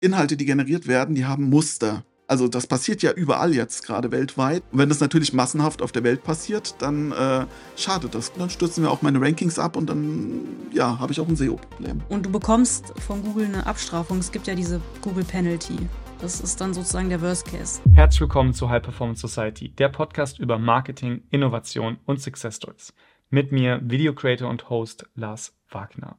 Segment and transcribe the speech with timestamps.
[0.00, 2.04] Inhalte, die generiert werden, die haben Muster.
[2.26, 4.62] Also das passiert ja überall jetzt, gerade weltweit.
[4.70, 7.44] Und wenn das natürlich massenhaft auf der Welt passiert, dann äh,
[7.76, 8.32] schadet das.
[8.32, 12.00] Dann stürzen wir auch meine Rankings ab und dann ja, habe ich auch ein SEO-Problem.
[12.08, 14.18] Und du bekommst von Google eine Abstrafung.
[14.18, 15.76] Es gibt ja diese Google Penalty.
[16.20, 17.80] Das ist dann sozusagen der Worst Case.
[17.92, 22.94] Herzlich willkommen zu High Performance Society, der Podcast über Marketing, Innovation und Success Stories.
[23.28, 26.16] Mit mir Video Creator und Host Lars Wagner.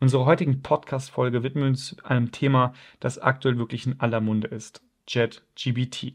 [0.00, 4.80] In unserer heutigen Podcast-Folge widmen uns einem Thema, das aktuell wirklich in aller Munde ist.
[5.06, 6.14] JetGBT.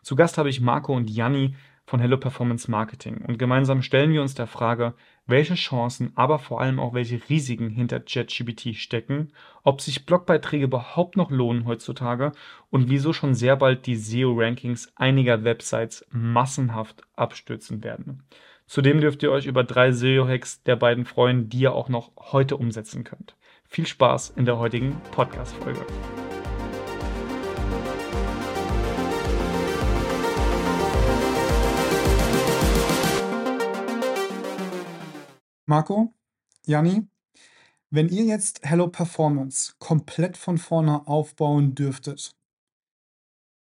[0.00, 4.22] Zu Gast habe ich Marco und Janni von Hello Performance Marketing und gemeinsam stellen wir
[4.22, 4.94] uns der Frage,
[5.26, 9.32] welche Chancen, aber vor allem auch welche Risiken hinter JetGBT stecken,
[9.64, 12.30] ob sich Blogbeiträge überhaupt noch lohnen heutzutage
[12.70, 18.22] und wieso schon sehr bald die SEO-Rankings einiger Websites massenhaft abstürzen werden.
[18.68, 22.56] Zudem dürft ihr euch über drei SEO-Hacks der beiden freuen, die ihr auch noch heute
[22.56, 23.36] umsetzen könnt.
[23.64, 25.86] Viel Spaß in der heutigen Podcast-Folge.
[35.66, 36.12] Marco,
[36.64, 37.06] Janni,
[37.90, 42.34] wenn ihr jetzt Hello Performance komplett von vorne aufbauen dürftet,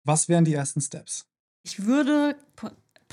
[0.04, 1.28] was wären die ersten Steps?
[1.64, 2.36] Ich würde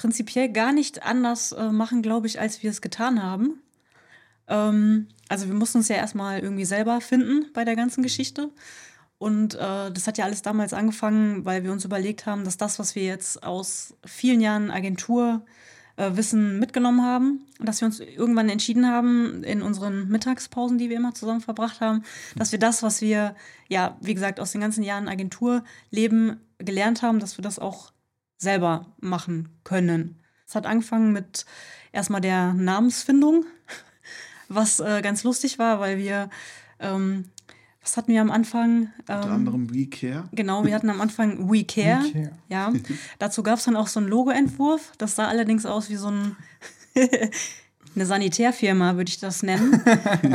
[0.00, 3.60] prinzipiell gar nicht anders äh, machen, glaube ich, als wir es getan haben.
[4.48, 8.48] Ähm, also wir mussten uns ja erstmal irgendwie selber finden bei der ganzen Geschichte.
[9.18, 12.78] Und äh, das hat ja alles damals angefangen, weil wir uns überlegt haben, dass das,
[12.78, 15.44] was wir jetzt aus vielen Jahren Agentur
[15.98, 21.12] äh, mitgenommen haben, dass wir uns irgendwann entschieden haben, in unseren Mittagspausen, die wir immer
[21.12, 22.04] zusammen verbracht haben,
[22.36, 23.36] dass wir das, was wir,
[23.68, 27.92] ja, wie gesagt, aus den ganzen Jahren Agenturleben gelernt haben, dass wir das auch
[28.40, 30.18] selber machen können.
[30.46, 31.46] Es hat angefangen mit
[31.92, 33.44] erstmal der Namensfindung,
[34.48, 36.28] was äh, ganz lustig war, weil wir
[36.80, 37.26] ähm,
[37.82, 38.90] was hatten wir am Anfang?
[39.00, 40.28] Unter ähm, anderem We Care.
[40.32, 42.02] Genau, wir hatten am Anfang We Care.
[42.04, 42.32] We Care.
[42.48, 42.72] Ja.
[43.18, 44.92] Dazu gab es dann auch so einen Logoentwurf.
[44.98, 46.36] Das sah allerdings aus wie so ein
[47.94, 49.82] eine Sanitärfirma, würde ich das nennen.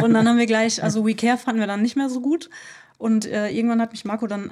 [0.02, 2.50] Und dann haben wir gleich, also We Care fanden wir dann nicht mehr so gut.
[2.98, 4.52] Und äh, irgendwann hat mich Marco dann,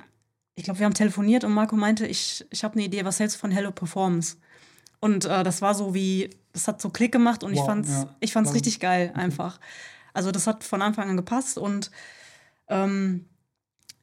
[0.55, 3.37] ich glaube, wir haben telefoniert und Marco meinte, ich, ich habe eine Idee, was hältst
[3.37, 4.37] du von Hello Performance?
[4.99, 7.89] Und äh, das war so wie, das hat so Klick gemacht und wow, ich fand's,
[7.89, 8.15] ja.
[8.19, 9.59] ich fand's richtig geil einfach.
[10.13, 11.91] Also das hat von Anfang an gepasst und
[12.69, 13.25] ähm,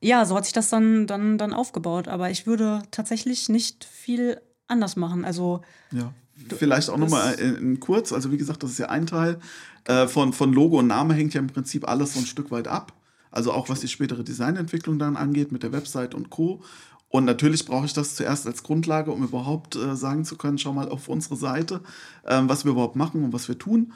[0.00, 2.08] ja, so hat sich das dann, dann, dann aufgebaut.
[2.08, 5.24] Aber ich würde tatsächlich nicht viel anders machen.
[5.24, 5.62] Also
[5.92, 6.12] ja.
[6.56, 9.38] Vielleicht auch nochmal in, in kurz, also wie gesagt, das ist ja ein Teil.
[9.84, 12.66] Äh, von, von Logo und Name hängt ja im Prinzip alles so ein Stück weit
[12.66, 12.94] ab.
[13.30, 16.62] Also auch was die spätere Designentwicklung dann angeht mit der Website und Co.
[17.10, 20.72] Und natürlich brauche ich das zuerst als Grundlage, um überhaupt äh, sagen zu können, schau
[20.72, 21.80] mal auf unsere Seite,
[22.24, 23.92] ähm, was wir überhaupt machen und was wir tun.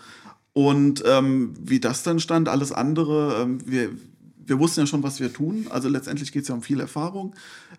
[0.53, 3.91] Und ähm, wie das dann stand, alles andere, ähm, wir,
[4.47, 5.67] wir wussten ja schon, was wir tun.
[5.71, 7.35] Also letztendlich geht es ja um viel Erfahrung.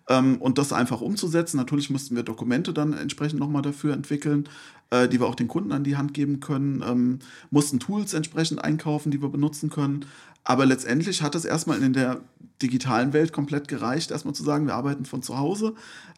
[0.08, 1.58] Ähm, und das einfach umzusetzen.
[1.58, 4.48] Natürlich mussten wir Dokumente dann entsprechend nochmal dafür entwickeln,
[4.90, 6.82] äh, die wir auch den Kunden an die Hand geben können.
[6.86, 7.18] Ähm,
[7.50, 10.06] mussten Tools entsprechend einkaufen, die wir benutzen können.
[10.48, 12.20] Aber letztendlich hat es erstmal in der
[12.62, 15.74] digitalen Welt komplett gereicht, erstmal zu sagen, wir arbeiten von zu Hause,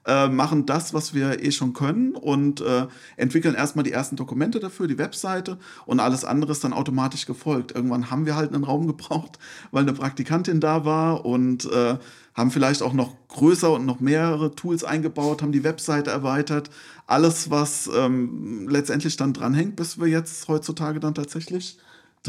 [0.06, 4.60] äh, machen das, was wir eh schon können und äh, entwickeln erstmal die ersten Dokumente
[4.60, 5.56] dafür, die Webseite
[5.86, 7.74] und alles andere ist dann automatisch gefolgt.
[7.74, 9.38] Irgendwann haben wir halt einen Raum gebraucht,
[9.70, 11.96] weil eine Praktikantin da war und äh,
[12.34, 16.68] haben vielleicht auch noch größer und noch mehrere Tools eingebaut, haben die Webseite erweitert.
[17.06, 21.78] Alles, was ähm, letztendlich dann dranhängt, bis wir jetzt heutzutage dann tatsächlich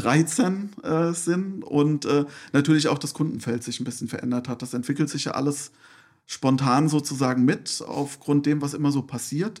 [0.00, 4.62] 13 äh, sind und äh, natürlich auch das Kundenfeld sich ein bisschen verändert hat.
[4.62, 5.72] Das entwickelt sich ja alles
[6.26, 9.60] spontan sozusagen mit, aufgrund dem, was immer so passiert.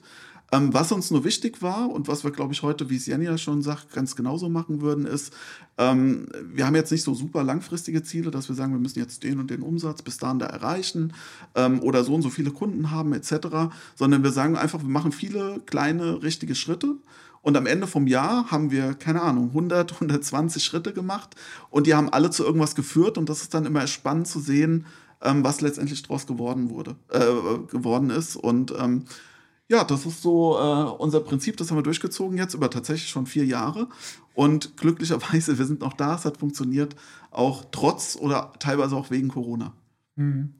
[0.52, 3.38] Ähm, was uns nur wichtig war und was wir, glaube ich, heute, wie es ja
[3.38, 5.32] schon sagt, ganz genauso machen würden, ist,
[5.78, 9.22] ähm, wir haben jetzt nicht so super langfristige Ziele, dass wir sagen, wir müssen jetzt
[9.22, 11.12] den und den Umsatz bis dahin da erreichen
[11.54, 15.12] ähm, oder so und so viele Kunden haben etc., sondern wir sagen einfach, wir machen
[15.12, 16.96] viele kleine, richtige Schritte
[17.42, 21.34] und am Ende vom Jahr haben wir, keine Ahnung, 100, 120 Schritte gemacht
[21.70, 24.86] und die haben alle zu irgendwas geführt und das ist dann immer spannend zu sehen,
[25.22, 28.36] ähm, was letztendlich daraus geworden wurde, äh, geworden ist.
[28.36, 29.04] Und ähm,
[29.68, 33.26] ja, das ist so äh, unser Prinzip, das haben wir durchgezogen jetzt über tatsächlich schon
[33.26, 33.88] vier Jahre.
[34.34, 36.96] Und glücklicherweise, wir sind noch da, es hat funktioniert,
[37.30, 39.72] auch trotz oder teilweise auch wegen Corona.
[40.16, 40.54] Mhm.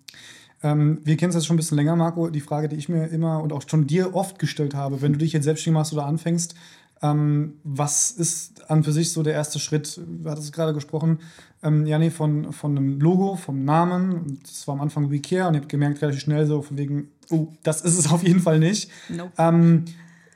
[0.63, 2.29] Ähm, wir kennen es jetzt schon ein bisschen länger, Marco.
[2.29, 5.19] Die Frage, die ich mir immer und auch schon dir oft gestellt habe, wenn du
[5.19, 6.55] dich jetzt selbstständig machst oder anfängst,
[7.03, 9.99] ähm, was ist an für sich so der erste Schritt?
[10.07, 11.21] Du hattest gerade gesprochen,
[11.63, 14.39] ähm, Janni, von, von einem Logo, vom Namen.
[14.43, 17.49] Das war am Anfang WeCare und ihr habt gemerkt relativ schnell so von wegen, oh,
[17.63, 18.91] das ist es auf jeden Fall nicht.
[19.09, 19.33] Nope.
[19.39, 19.87] Ähm,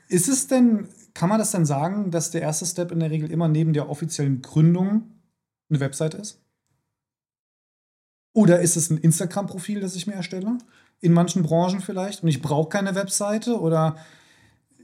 [0.07, 3.31] ist es denn, kann man das denn sagen, dass der erste Step in der Regel
[3.31, 5.03] immer neben der offiziellen Gründung
[5.69, 6.41] eine Website ist?
[8.35, 10.57] Oder ist es ein Instagram-Profil, das ich mir erstelle?
[10.99, 12.21] In manchen Branchen vielleicht.
[12.21, 13.95] Und ich brauche keine Webseite oder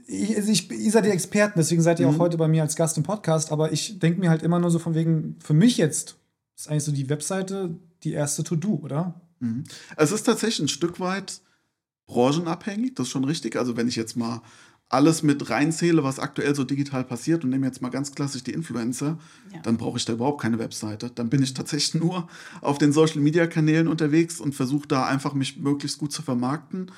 [0.07, 2.15] ich, also ich, ihr seid die Experten, deswegen seid ihr mhm.
[2.15, 4.71] auch heute bei mir als Gast im Podcast, aber ich denke mir halt immer nur
[4.71, 6.15] so von wegen, für mich jetzt
[6.55, 9.19] ist eigentlich so die Webseite die erste To-Do, oder?
[9.39, 9.65] Mhm.
[9.97, 11.41] Es ist tatsächlich ein Stück weit
[12.07, 13.57] branchenabhängig, das ist schon richtig.
[13.57, 14.41] Also wenn ich jetzt mal
[14.91, 18.51] alles mit reinzähle, was aktuell so digital passiert und nehme jetzt mal ganz klassisch die
[18.51, 19.17] Influencer,
[19.53, 19.59] ja.
[19.61, 21.09] dann brauche ich da überhaupt keine Webseite.
[21.15, 22.27] Dann bin ich tatsächlich nur
[22.59, 26.91] auf den Social Media Kanälen unterwegs und versuche da einfach mich möglichst gut zu vermarkten.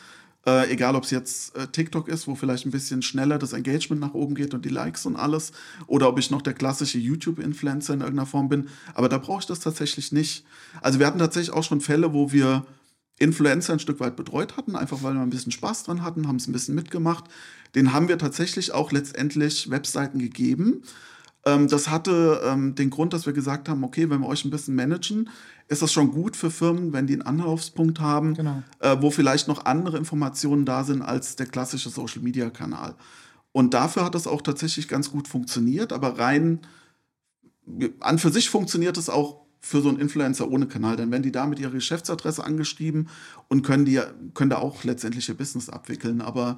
[0.46, 4.02] Äh, egal, ob es jetzt äh, TikTok ist, wo vielleicht ein bisschen schneller das Engagement
[4.02, 5.54] nach oben geht und die Likes und alles,
[5.88, 8.68] oder ob ich noch der klassische YouTube-Influencer in irgendeiner Form bin.
[8.94, 10.44] Aber da brauche ich das tatsächlich nicht.
[10.82, 12.66] Also wir hatten tatsächlich auch schon Fälle, wo wir
[13.20, 16.38] Influencer ein Stück weit betreut hatten, einfach weil wir ein bisschen Spaß dran hatten, haben
[16.38, 17.26] es ein bisschen mitgemacht.
[17.76, 20.84] Den haben wir tatsächlich auch letztendlich Webseiten gegeben.
[21.46, 24.52] Ähm, das hatte ähm, den Grund, dass wir gesagt haben, okay, wenn wir euch ein
[24.52, 25.30] bisschen managen,
[25.68, 28.64] ist das schon gut für Firmen, wenn die einen Anlaufspunkt haben, genau.
[28.80, 32.96] äh, wo vielleicht noch andere Informationen da sind als der klassische Social-Media-Kanal.
[33.52, 36.62] Und dafür hat das auch tatsächlich ganz gut funktioniert, aber rein
[38.00, 41.32] an für sich funktioniert es auch für so einen Influencer ohne Kanal, denn wenn die
[41.32, 43.08] da mit ihrer Geschäftsadresse angeschrieben
[43.48, 44.02] und können die
[44.34, 46.22] können da auch letztendlich ihr Business abwickeln.
[46.22, 46.58] Aber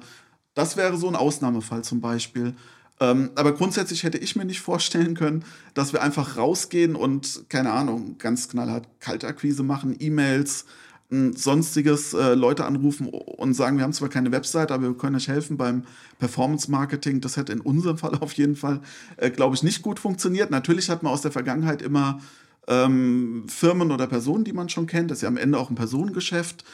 [0.54, 2.54] das wäre so ein Ausnahmefall zum Beispiel.
[2.98, 5.44] Ähm, aber grundsätzlich hätte ich mir nicht vorstellen können,
[5.74, 10.64] dass wir einfach rausgehen und, keine Ahnung, ganz knallhart Kaltakquise machen, E-Mails,
[11.08, 15.28] sonstiges, äh, Leute anrufen und sagen, wir haben zwar keine Website, aber wir können euch
[15.28, 15.84] helfen beim
[16.18, 17.20] Performance Marketing.
[17.20, 18.80] Das hätte in unserem Fall auf jeden Fall,
[19.16, 20.50] äh, glaube ich, nicht gut funktioniert.
[20.50, 22.20] Natürlich hat man aus der Vergangenheit immer
[22.66, 25.10] ähm, Firmen oder Personen, die man schon kennt.
[25.10, 26.64] Das ist ja am Ende auch ein Personengeschäft.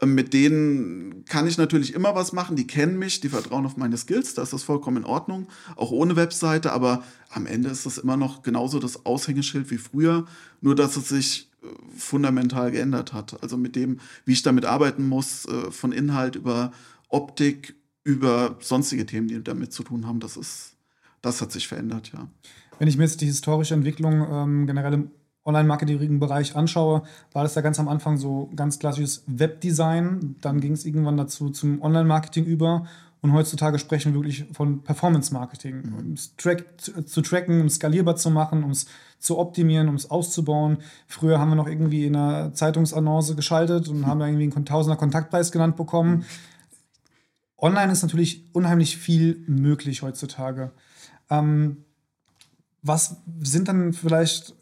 [0.00, 2.56] Ähm, mit denen kann ich natürlich immer was machen.
[2.56, 4.34] Die kennen mich, die vertrauen auf meine Skills.
[4.34, 5.48] Da ist das vollkommen in Ordnung.
[5.76, 6.72] Auch ohne Webseite.
[6.72, 10.26] Aber am Ende ist das immer noch genauso das Aushängeschild wie früher.
[10.60, 11.66] Nur, dass es sich äh,
[11.96, 13.42] fundamental geändert hat.
[13.42, 16.72] Also mit dem, wie ich damit arbeiten muss, äh, von Inhalt über
[17.08, 20.20] Optik, über sonstige Themen, die damit zu tun haben.
[20.20, 20.76] Das ist,
[21.22, 22.28] das hat sich verändert, ja.
[22.78, 25.10] Wenn ich mir jetzt die historische Entwicklung ähm, generell im
[25.44, 27.02] Online-Marketing-Bereich anschaue,
[27.32, 30.36] war das ja ganz am Anfang so ganz klassisches Webdesign.
[30.40, 32.86] Dann ging es irgendwann dazu zum Online-Marketing über.
[33.20, 35.76] Und heutzutage sprechen wir wirklich von Performance-Marketing.
[35.76, 35.94] Mhm.
[35.94, 38.86] Um es track, zu tracken, um es skalierbar zu machen, um es
[39.18, 40.78] zu optimieren, um es auszubauen.
[41.06, 44.06] Früher haben wir noch irgendwie in einer Zeitungsannonce geschaltet und mhm.
[44.08, 46.18] haben irgendwie einen Tausender Kontaktpreis genannt bekommen.
[46.18, 46.24] Mhm.
[47.56, 50.72] Online ist natürlich unheimlich viel möglich heutzutage.
[51.30, 51.84] Ähm,
[52.82, 54.54] was sind dann vielleicht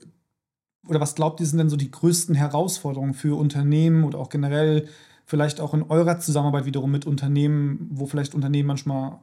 [0.89, 4.89] oder was glaubt ihr, sind denn so die größten Herausforderungen für Unternehmen oder auch generell
[5.25, 9.19] vielleicht auch in eurer Zusammenarbeit wiederum mit Unternehmen, wo vielleicht Unternehmen manchmal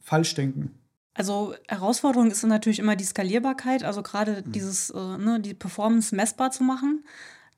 [0.00, 0.74] falsch denken?
[1.14, 4.52] Also Herausforderung ist natürlich immer die Skalierbarkeit, also gerade mhm.
[4.52, 7.04] dieses, äh, ne, die Performance messbar zu machen.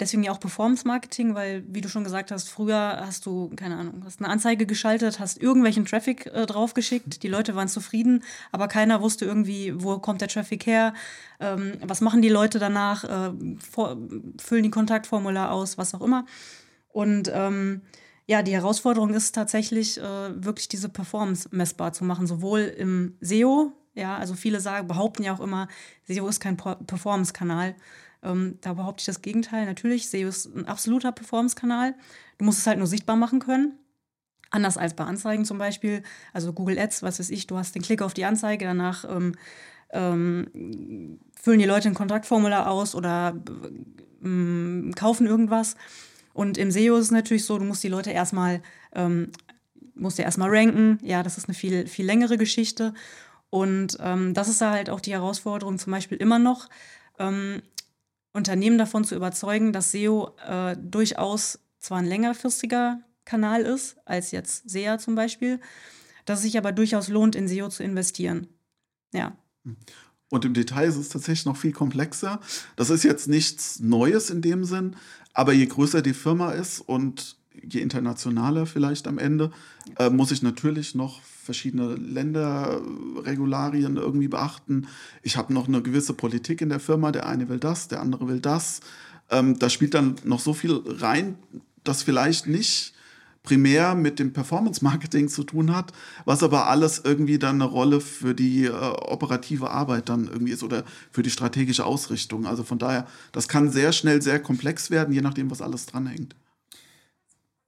[0.03, 3.77] Deswegen ja auch Performance Marketing, weil, wie du schon gesagt hast, früher hast du, keine
[3.77, 8.67] Ahnung, hast eine Anzeige geschaltet, hast irgendwelchen Traffic äh, draufgeschickt, die Leute waren zufrieden, aber
[8.67, 10.93] keiner wusste irgendwie, wo kommt der Traffic her,
[11.39, 13.97] ähm, was machen die Leute danach, äh, vor,
[14.41, 16.27] füllen die Kontaktformular aus, was auch immer.
[16.89, 17.83] Und ähm,
[18.27, 23.71] ja, die Herausforderung ist tatsächlich, äh, wirklich diese Performance messbar zu machen, sowohl im SEO,
[23.95, 25.69] ja, also viele sagen, behaupten ja auch immer,
[26.09, 27.77] SEO ist kein Performance-Kanal.
[28.23, 29.67] Ähm, da behaupte ich das Gegenteil.
[29.67, 31.95] Natürlich, SEO ist ein absoluter Performance-Kanal.
[32.39, 33.79] Du musst es halt nur sichtbar machen können.
[34.51, 36.03] Anders als bei Anzeigen zum Beispiel.
[36.33, 39.35] Also Google Ads, was weiß ich, du hast den Klick auf die Anzeige, danach ähm,
[39.91, 43.35] ähm, füllen die Leute ein Kontaktformular aus oder
[44.23, 45.77] ähm, kaufen irgendwas.
[46.35, 48.63] Und im SEO ist es natürlich so, du musst die Leute erstmal,
[48.95, 49.31] ähm,
[49.95, 50.99] musst dir erstmal ranken.
[51.03, 52.95] Ja, das ist eine viel, viel längere Geschichte.
[53.51, 56.69] Und ähm, das ist halt auch die Herausforderung zum Beispiel immer noch.
[57.19, 57.63] Ähm,
[58.33, 64.69] Unternehmen davon zu überzeugen, dass SEO äh, durchaus zwar ein längerfristiger Kanal ist, als jetzt
[64.69, 65.61] SEA zum Beispiel,
[66.25, 68.47] dass es sich aber durchaus lohnt, in SEO zu investieren.
[69.13, 69.37] Ja.
[70.29, 72.41] Und im Detail ist es tatsächlich noch viel komplexer.
[72.77, 74.97] Das ist jetzt nichts Neues in dem Sinn,
[75.35, 79.51] aber je größer die Firma ist und je internationaler vielleicht am Ende,
[79.99, 84.87] äh, muss ich natürlich noch verschiedene Länderregularien irgendwie beachten.
[85.23, 87.13] Ich habe noch eine gewisse Politik in der Firma.
[87.13, 88.81] Der eine will das, der andere will das.
[89.31, 91.37] Ähm, da spielt dann noch so viel rein,
[91.85, 92.95] das vielleicht nicht
[93.43, 95.93] primär mit dem Performance-Marketing zu tun hat,
[96.25, 100.63] was aber alles irgendwie dann eine Rolle für die äh, operative Arbeit dann irgendwie ist
[100.63, 102.47] oder für die strategische Ausrichtung.
[102.47, 106.37] Also von daher, das kann sehr schnell sehr komplex werden, je nachdem, was alles dranhängt.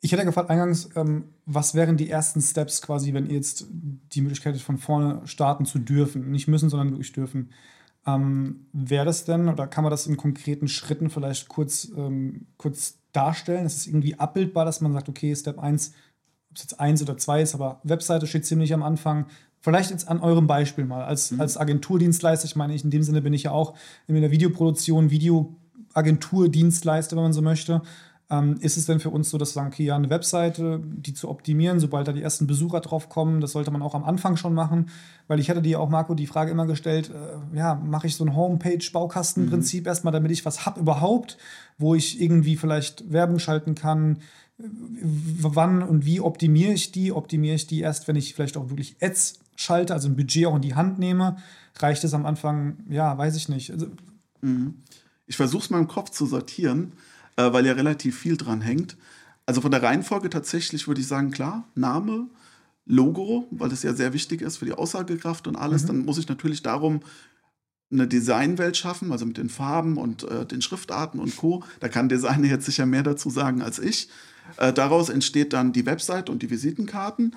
[0.04, 4.20] Ich hätte gefragt eingangs, ähm, was wären die ersten Steps quasi, wenn ihr jetzt die
[4.20, 6.30] Möglichkeit hättet, von vorne starten zu dürfen?
[6.30, 7.48] Nicht müssen, sondern wirklich dürfen.
[8.06, 12.98] Ähm, Wäre das denn, oder kann man das in konkreten Schritten vielleicht kurz, ähm, kurz
[13.12, 13.64] darstellen?
[13.64, 15.94] Ist es irgendwie abbildbar, dass man sagt, okay, Step 1,
[16.50, 19.24] ob es jetzt 1 oder 2 ist, aber Webseite steht ziemlich am Anfang.
[19.62, 21.02] Vielleicht jetzt an eurem Beispiel mal.
[21.02, 21.40] Als, mhm.
[21.40, 23.74] als Agenturdienstleister, ich meine, ich, in dem Sinne bin ich ja auch
[24.06, 27.80] in der Videoproduktion, Videoagenturdienstleister, wenn man so möchte.
[28.30, 31.12] Ähm, ist es denn für uns so, dass wir sagen, okay, ja, eine Webseite, die
[31.12, 34.36] zu optimieren, sobald da die ersten Besucher drauf kommen, das sollte man auch am Anfang
[34.36, 34.88] schon machen?
[35.28, 38.24] Weil ich hatte dir auch, Marco, die Frage immer gestellt, äh, ja, mache ich so
[38.24, 39.88] ein Homepage-Baukastenprinzip mhm.
[39.88, 41.36] erstmal, damit ich was habe überhaupt,
[41.76, 44.18] wo ich irgendwie vielleicht Werbung schalten kann,
[44.56, 47.12] wann und wie optimiere ich die?
[47.12, 50.56] Optimiere ich die erst, wenn ich vielleicht auch wirklich Ads schalte, also ein Budget auch
[50.56, 51.36] in die Hand nehme?
[51.76, 52.78] Reicht es am Anfang?
[52.88, 53.70] Ja, weiß ich nicht.
[53.72, 53.88] Also,
[54.40, 54.76] mhm.
[55.26, 56.92] Ich versuche es mal im Kopf zu sortieren
[57.36, 58.96] äh, weil ja relativ viel dran hängt.
[59.46, 62.28] Also von der Reihenfolge tatsächlich würde ich sagen, klar, Name,
[62.86, 65.84] Logo, weil das ja sehr wichtig ist für die Aussagekraft und alles.
[65.84, 65.86] Mhm.
[65.88, 67.00] Dann muss ich natürlich darum
[67.90, 71.62] eine Designwelt schaffen, also mit den Farben und äh, den Schriftarten und Co.
[71.80, 74.08] Da kann Designer jetzt sicher mehr dazu sagen als ich.
[74.56, 77.36] Äh, daraus entsteht dann die Website und die Visitenkarten,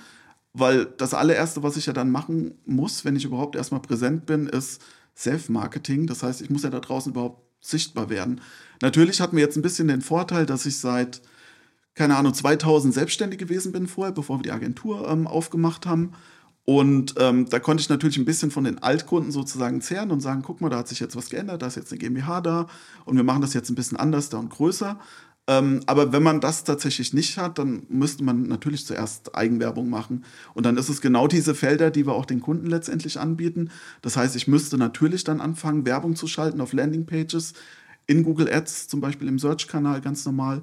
[0.54, 4.48] weil das allererste, was ich ja dann machen muss, wenn ich überhaupt erstmal präsent bin,
[4.48, 4.82] ist
[5.16, 6.08] Self-Marketing.
[6.08, 8.42] Das heißt, ich muss ja da draußen überhaupt sichtbar werden.
[8.82, 11.22] Natürlich hatten wir jetzt ein bisschen den Vorteil, dass ich seit,
[11.96, 16.14] keine Ahnung, 2000 selbstständig gewesen bin vorher, bevor wir die Agentur ähm, aufgemacht haben.
[16.70, 20.42] Und ähm, da konnte ich natürlich ein bisschen von den Altkunden sozusagen zehren und sagen,
[20.42, 22.68] guck mal, da hat sich jetzt was geändert, da ist jetzt eine GmbH da
[23.06, 25.00] und wir machen das jetzt ein bisschen anders da und größer.
[25.48, 30.26] Ähm, aber wenn man das tatsächlich nicht hat, dann müsste man natürlich zuerst Eigenwerbung machen.
[30.54, 33.70] Und dann ist es genau diese Felder, die wir auch den Kunden letztendlich anbieten.
[34.02, 37.54] Das heißt, ich müsste natürlich dann anfangen, Werbung zu schalten auf Landingpages,
[38.08, 40.62] in Google Ads, zum Beispiel im Search-Kanal ganz normal.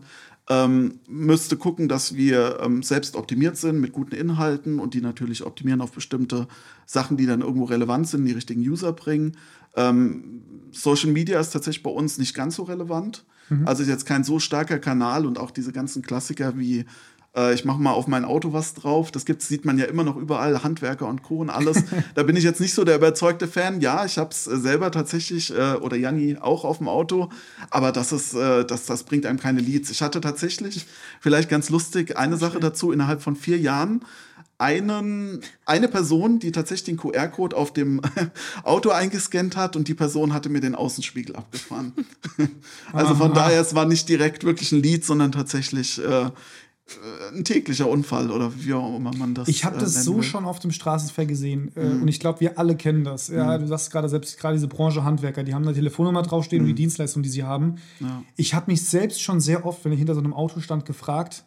[0.48, 5.44] Ähm, müsste gucken, dass wir ähm, selbst optimiert sind mit guten Inhalten und die natürlich
[5.44, 6.48] optimieren auf bestimmte
[6.84, 9.36] Sachen, die dann irgendwo relevant sind, die richtigen User bringen.
[9.74, 13.24] Ähm, Social Media ist tatsächlich bei uns nicht ganz so relevant.
[13.48, 13.66] Mhm.
[13.66, 16.84] Also ist jetzt kein so starker Kanal und auch diese ganzen Klassiker wie
[17.36, 19.10] äh, ich mache mal auf mein Auto was drauf.
[19.10, 21.38] Das gibt's, sieht man ja immer noch überall, Handwerker und Co.
[21.38, 21.82] und alles.
[22.14, 23.80] da bin ich jetzt nicht so der überzeugte Fan.
[23.80, 27.30] Ja, ich habe es äh, selber tatsächlich äh, oder Janni auch auf dem Auto,
[27.70, 29.90] aber das ist, das, das bringt einem keine Leads.
[29.90, 30.86] Ich hatte tatsächlich,
[31.20, 34.00] vielleicht ganz lustig, eine Sache dazu innerhalb von vier Jahren
[34.58, 38.00] einen, eine Person, die tatsächlich den QR-Code auf dem
[38.62, 41.92] Auto eingescannt hat und die Person hatte mir den Außenspiegel abgefahren.
[42.92, 46.30] also von daher, es war nicht direkt wirklich ein Lied, sondern tatsächlich äh,
[47.34, 49.48] ein täglicher Unfall oder wie auch immer man das.
[49.48, 50.22] Ich habe das äh, so will.
[50.22, 52.02] schon auf dem Straßenverkehr gesehen äh, mhm.
[52.02, 53.28] und ich glaube, wir alle kennen das.
[53.28, 53.62] Ja, mhm.
[53.62, 56.64] du sagst gerade selbst gerade diese Branche Handwerker, die haben eine Telefonnummer draufstehen mhm.
[56.64, 56.84] und die mhm.
[56.84, 57.76] Dienstleistung, die sie haben.
[58.00, 58.22] Ja.
[58.36, 61.44] Ich habe mich selbst schon sehr oft, wenn ich hinter so einem Auto stand, gefragt,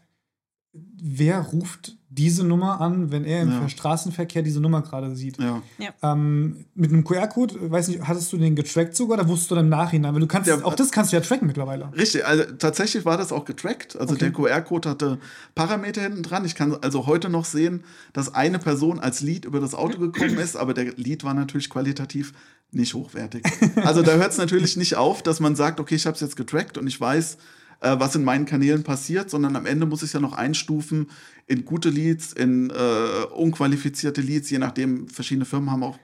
[0.74, 3.70] wer ruft diese Nummer an, wenn er im ja.
[3.70, 5.38] Straßenverkehr diese Nummer gerade sieht.
[5.40, 5.62] Ja.
[5.78, 5.90] Ja.
[6.02, 9.66] Ähm, mit einem QR-Code, weiß nicht, hattest du den getrackt sogar oder wusstest du dann
[9.66, 10.14] im Nachhinein?
[10.14, 11.92] Weil du kannst, auch das kannst du ja tracken mittlerweile.
[11.94, 13.98] Richtig, also tatsächlich war das auch getrackt.
[14.00, 14.32] Also okay.
[14.32, 15.20] der QR-Code hatte
[15.54, 16.46] Parameter hinten dran.
[16.46, 17.84] Ich kann also heute noch sehen,
[18.14, 21.70] dass eine Person als Lead über das Auto gekommen ist, aber der Lead war natürlich
[21.70, 22.32] qualitativ
[22.72, 23.44] nicht hochwertig.
[23.84, 26.36] Also da hört es natürlich nicht auf, dass man sagt, okay, ich habe es jetzt
[26.36, 27.38] getrackt und ich weiß,
[27.82, 31.08] äh, was in meinen Kanälen passiert, sondern am Ende muss ich es ja noch einstufen
[31.46, 36.00] in gute Leads, in äh, unqualifizierte Leads, je nachdem, verschiedene Firmen haben auch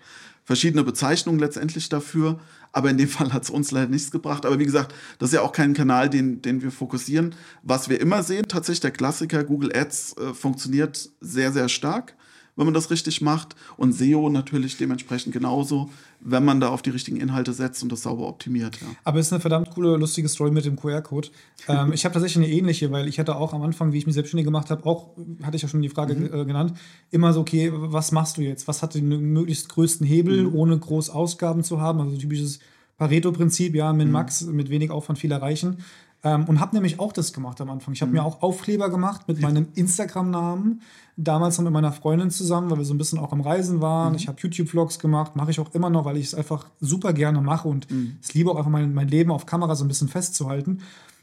[0.45, 2.39] verschiedene Bezeichnungen letztendlich dafür.
[2.71, 4.45] Aber in dem Fall hat es uns leider nichts gebracht.
[4.45, 7.35] Aber wie gesagt, das ist ja auch kein Kanal, den, den wir fokussieren.
[7.61, 12.15] Was wir immer sehen, tatsächlich der Klassiker Google Ads äh, funktioniert sehr, sehr stark
[12.55, 13.55] wenn man das richtig macht.
[13.77, 18.03] Und SEO natürlich dementsprechend genauso, wenn man da auf die richtigen Inhalte setzt und das
[18.03, 18.79] sauber optimiert.
[18.79, 18.87] Ja.
[19.03, 21.29] Aber es ist eine verdammt coole, lustige Story mit dem QR-Code.
[21.67, 24.15] ähm, ich habe tatsächlich eine ähnliche, weil ich hatte auch am Anfang, wie ich mich
[24.15, 25.09] selbstständig gemacht habe, auch,
[25.41, 26.25] hatte ich ja schon die Frage mhm.
[26.25, 26.73] äh, genannt,
[27.11, 28.67] immer so, okay, was machst du jetzt?
[28.67, 30.55] Was hat den möglichst größten Hebel, mhm.
[30.55, 31.99] ohne groß Ausgaben zu haben?
[31.99, 32.59] Also typisches
[32.97, 34.13] Pareto-Prinzip, ja, min mhm.
[34.13, 35.77] max, mit wenig Aufwand viel erreichen.
[36.25, 37.93] Ähm, und habe nämlich auch das gemacht am Anfang.
[37.93, 38.17] Ich habe mhm.
[38.17, 40.81] mir auch Aufkleber gemacht mit meinem Instagram-Namen.
[41.17, 44.13] Damals noch mit meiner Freundin zusammen, weil wir so ein bisschen auch am Reisen waren.
[44.13, 44.17] Mhm.
[44.17, 47.41] Ich habe YouTube-Vlogs gemacht, mache ich auch immer noch, weil ich es einfach super gerne
[47.41, 48.17] mache und mhm.
[48.21, 50.79] es liebe auch einfach mein, mein Leben auf Kamera so ein bisschen festzuhalten.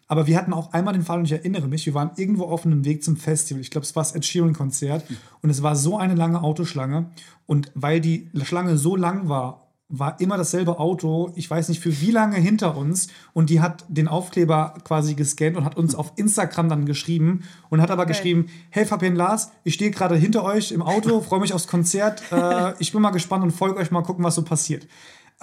[0.07, 2.67] Aber wir hatten auch einmal den Fall, und ich erinnere mich, wir waren irgendwo auf
[2.67, 3.61] einem Weg zum Festival.
[3.61, 5.09] Ich glaube, es war das Ed Sheeran-Konzert.
[5.09, 5.17] Mhm.
[5.43, 7.07] Und es war so eine lange Autoschlange.
[7.47, 12.01] Und weil die Schlange so lang war war immer dasselbe Auto, ich weiß nicht für
[12.01, 16.13] wie lange hinter uns und die hat den Aufkleber quasi gescannt und hat uns auf
[16.17, 18.13] Instagram dann geschrieben und hat aber okay.
[18.13, 22.23] geschrieben, hey Fabian Lars, ich stehe gerade hinter euch im Auto, freue mich aufs Konzert,
[22.31, 24.87] äh, ich bin mal gespannt und folge euch mal gucken, was so passiert.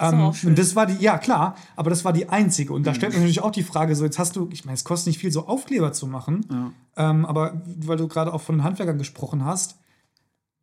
[0.00, 2.72] Ähm, und das war die, ja klar, aber das war die einzige.
[2.72, 4.84] Und da stellt man natürlich auch die Frage, so jetzt hast du, ich meine, es
[4.84, 7.10] kostet nicht viel, so Aufkleber zu machen, ja.
[7.10, 9.76] ähm, aber weil du gerade auch von den Handwerkern gesprochen hast,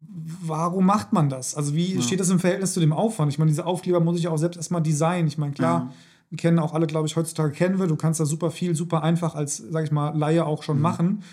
[0.07, 1.55] warum macht man das?
[1.55, 2.01] Also wie ja.
[2.01, 3.31] steht das im Verhältnis zu dem Aufwand?
[3.31, 5.27] Ich meine, diese Aufkleber muss ich ja auch selbst erstmal designen.
[5.27, 5.93] Ich meine, klar,
[6.29, 7.88] wir kennen auch alle, glaube ich, heutzutage kennen wir.
[7.88, 10.83] Du kannst da super viel, super einfach als, sage ich mal, Laie auch schon mhm.
[10.83, 11.24] machen.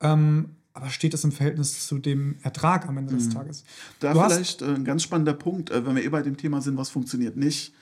[0.00, 3.18] Ähm, aber steht das im Verhältnis zu dem Ertrag am Ende mhm.
[3.18, 3.64] des Tages?
[4.00, 6.60] Da du vielleicht äh, ein ganz spannender Punkt, äh, wenn wir eh bei dem Thema
[6.62, 7.74] sind, was funktioniert nicht.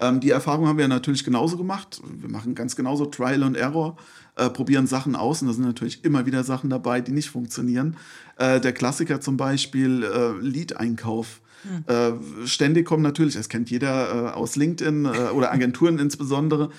[0.00, 2.00] Ähm, die Erfahrung haben wir natürlich genauso gemacht.
[2.04, 3.96] Wir machen ganz genauso Trial and Error,
[4.36, 7.96] äh, probieren Sachen aus und da sind natürlich immer wieder Sachen dabei, die nicht funktionieren.
[8.36, 11.40] Äh, der Klassiker zum Beispiel äh, Lead-Einkauf.
[11.62, 11.84] Hm.
[11.86, 16.70] Äh, ständig kommen natürlich, das kennt jeder äh, aus LinkedIn äh, oder Agenturen insbesondere,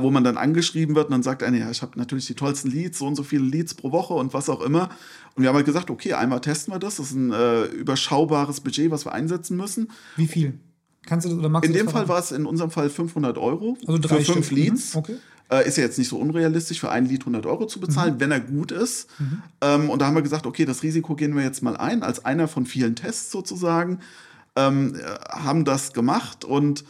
[0.00, 2.68] wo man dann angeschrieben wird und dann sagt einer, ja, ich habe natürlich die tollsten
[2.68, 4.90] Leads, so und so viele Leads pro Woche und was auch immer.
[5.36, 7.32] Und wir haben halt gesagt, okay, einmal testen wir das, das ist ein
[7.70, 9.92] überschaubares Budget, was wir einsetzen müssen.
[10.16, 10.58] Wie viel?
[11.08, 13.78] Kannst du das, oder magst in dem Fall war es in unserem Fall 500 Euro
[13.86, 14.58] also drei für fünf Stück.
[14.58, 14.94] Leads.
[14.94, 14.98] Mhm.
[14.98, 15.16] Okay.
[15.50, 18.20] Äh, ist ja jetzt nicht so unrealistisch, für ein Lied 100 Euro zu bezahlen, mhm.
[18.20, 19.08] wenn er gut ist.
[19.18, 19.42] Mhm.
[19.62, 22.26] Ähm, und da haben wir gesagt, okay, das Risiko gehen wir jetzt mal ein, als
[22.26, 24.00] einer von vielen Tests sozusagen.
[24.54, 25.00] Ähm, äh,
[25.30, 26.84] haben das gemacht und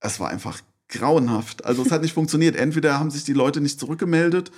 [0.00, 1.64] es war einfach grauenhaft.
[1.64, 2.54] Also es hat nicht funktioniert.
[2.54, 4.52] Entweder haben sich die Leute nicht zurückgemeldet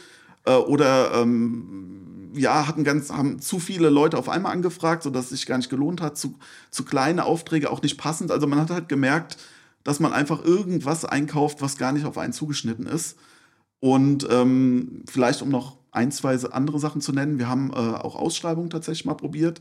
[0.46, 5.30] äh, oder ähm, ja, hatten ganz, haben zu viele Leute auf einmal angefragt, sodass es
[5.30, 6.38] sich gar nicht gelohnt hat, zu,
[6.70, 8.30] zu kleine Aufträge auch nicht passend.
[8.30, 9.36] Also man hat halt gemerkt,
[9.84, 13.16] dass man einfach irgendwas einkauft, was gar nicht auf einen zugeschnitten ist.
[13.80, 18.14] Und ähm, vielleicht, um noch ein, zwei andere Sachen zu nennen, wir haben äh, auch
[18.14, 19.60] Ausschreibungen tatsächlich mal probiert.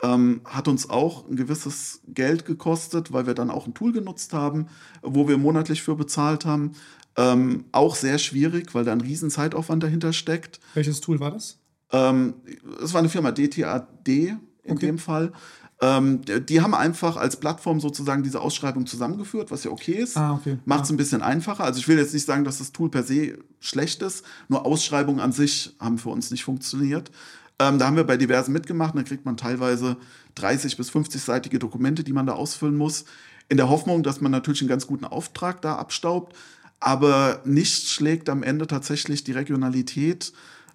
[0.00, 4.32] Ähm, hat uns auch ein gewisses Geld gekostet, weil wir dann auch ein Tool genutzt
[4.32, 4.68] haben,
[5.02, 6.72] wo wir monatlich für bezahlt haben.
[7.16, 10.60] Ähm, auch sehr schwierig, weil da ein riesen Zeitaufwand dahinter steckt.
[10.74, 11.58] Welches Tool war das?
[11.92, 12.34] Ähm,
[12.82, 14.86] es war eine Firma DTAD in okay.
[14.86, 15.32] dem Fall.
[15.80, 20.16] Ähm, die haben einfach als Plattform sozusagen diese Ausschreibung zusammengeführt, was ja okay ist.
[20.16, 20.58] Ah, okay.
[20.64, 21.62] Macht es ein bisschen einfacher.
[21.62, 25.20] Also ich will jetzt nicht sagen, dass das Tool per se schlecht ist, nur Ausschreibungen
[25.20, 27.12] an sich haben für uns nicht funktioniert.
[27.60, 29.96] Ähm, da haben wir bei diversen mitgemacht und da kriegt man teilweise
[30.34, 33.04] 30 bis 50-seitige Dokumente, die man da ausfüllen muss,
[33.48, 36.36] in der Hoffnung, dass man natürlich einen ganz guten Auftrag da abstaubt.
[36.80, 40.32] Aber nichts schlägt am Ende tatsächlich die Regionalität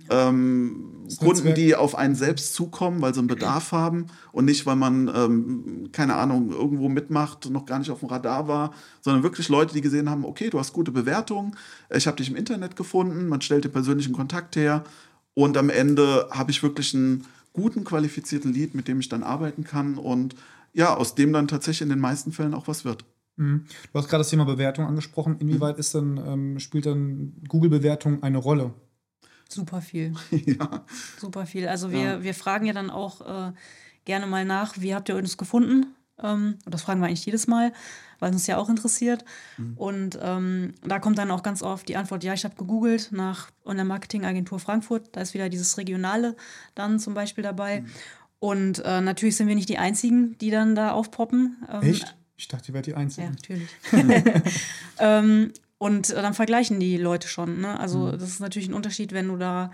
[0.09, 4.75] ähm, Kunden, die auf einen selbst zukommen, weil sie einen Bedarf haben und nicht, weil
[4.75, 9.23] man, ähm, keine Ahnung, irgendwo mitmacht, und noch gar nicht auf dem Radar war, sondern
[9.23, 11.55] wirklich Leute, die gesehen haben, okay, du hast gute Bewertungen,
[11.93, 14.83] ich habe dich im Internet gefunden, man stellt den persönlichen Kontakt her
[15.33, 19.63] und am Ende habe ich wirklich einen guten, qualifizierten Lead, mit dem ich dann arbeiten
[19.63, 20.35] kann und
[20.73, 23.05] ja, aus dem dann tatsächlich in den meisten Fällen auch was wird.
[23.35, 23.65] Mhm.
[23.91, 25.37] Du hast gerade das Thema Bewertung angesprochen.
[25.39, 28.73] Inwieweit ist denn, ähm, spielt dann Google-Bewertung eine Rolle?
[29.53, 30.13] Super viel.
[30.31, 30.85] ja.
[31.19, 31.67] Super viel.
[31.67, 32.23] Also wir, ja.
[32.23, 33.53] wir fragen ja dann auch äh,
[34.05, 35.95] gerne mal nach, wie habt ihr uns gefunden?
[36.21, 37.73] Ähm, das fragen wir eigentlich jedes Mal,
[38.19, 39.23] weil uns ja auch interessiert.
[39.57, 39.73] Mhm.
[39.77, 43.51] Und ähm, da kommt dann auch ganz oft die Antwort, ja, ich habe gegoogelt nach
[43.65, 45.09] Online-Marketing-Agentur Frankfurt.
[45.11, 46.35] Da ist wieder dieses Regionale
[46.75, 47.81] dann zum Beispiel dabei.
[47.81, 47.87] Mhm.
[48.39, 51.63] Und äh, natürlich sind wir nicht die Einzigen, die dann da aufpoppen.
[51.71, 52.15] Ähm, Echt?
[52.35, 53.27] Ich dachte, ihr wärt die Einzigen.
[53.27, 53.69] Ja, natürlich.
[54.99, 57.59] ähm, und äh, dann vergleichen die Leute schon.
[57.59, 57.77] Ne?
[57.77, 58.11] Also mhm.
[58.11, 59.69] das ist natürlich ein Unterschied, wenn du da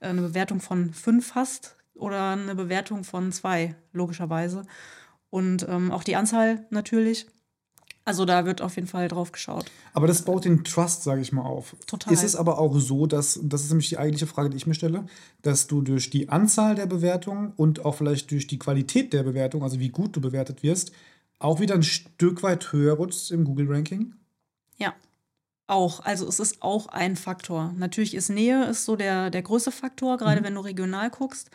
[0.00, 4.64] äh, eine Bewertung von fünf hast oder eine Bewertung von zwei, logischerweise.
[5.28, 7.26] Und ähm, auch die Anzahl natürlich.
[8.06, 9.66] Also da wird auf jeden Fall drauf geschaut.
[9.92, 11.76] Aber das baut den Trust, sage ich mal, auf.
[11.86, 12.10] Total.
[12.10, 14.72] Ist es aber auch so, dass, das ist nämlich die eigentliche Frage, die ich mir
[14.72, 15.04] stelle,
[15.42, 19.62] dass du durch die Anzahl der Bewertungen und auch vielleicht durch die Qualität der Bewertung,
[19.62, 20.92] also wie gut du bewertet wirst,
[21.38, 24.14] auch wieder ein Stück weit höher rutschst im Google-Ranking?
[24.78, 24.94] Ja,
[25.70, 27.72] auch, also es ist auch ein Faktor.
[27.76, 30.44] Natürlich ist Nähe ist so der, der größte Faktor, gerade mhm.
[30.44, 31.50] wenn du regional guckst.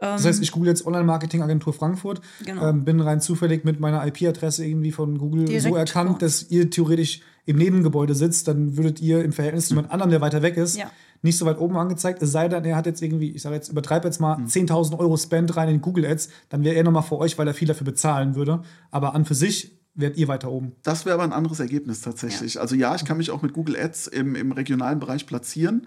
[0.00, 2.68] Das heißt, ich google jetzt Online-Marketing-Agentur Frankfurt, genau.
[2.68, 6.18] ähm, bin rein zufällig mit meiner IP-Adresse irgendwie von Google Direkt so erkannt, vor.
[6.20, 10.20] dass ihr theoretisch im Nebengebäude sitzt, dann würdet ihr im Verhältnis zu jemand anderem, der
[10.20, 10.88] weiter weg ist, ja.
[11.22, 12.22] nicht so weit oben angezeigt.
[12.22, 14.46] Es sei denn, er hat jetzt irgendwie, ich sage jetzt, übertreibe jetzt mal, mhm.
[14.46, 17.54] 10.000 Euro Spend rein in Google Ads, dann wäre er nochmal vor euch, weil er
[17.54, 18.62] viel dafür bezahlen würde.
[18.92, 20.72] Aber an für sich werdet ihr weiter oben.
[20.82, 22.54] Das wäre aber ein anderes Ergebnis tatsächlich.
[22.54, 22.60] Ja.
[22.60, 25.86] Also ja, ich kann mich auch mit Google Ads im, im regionalen Bereich platzieren,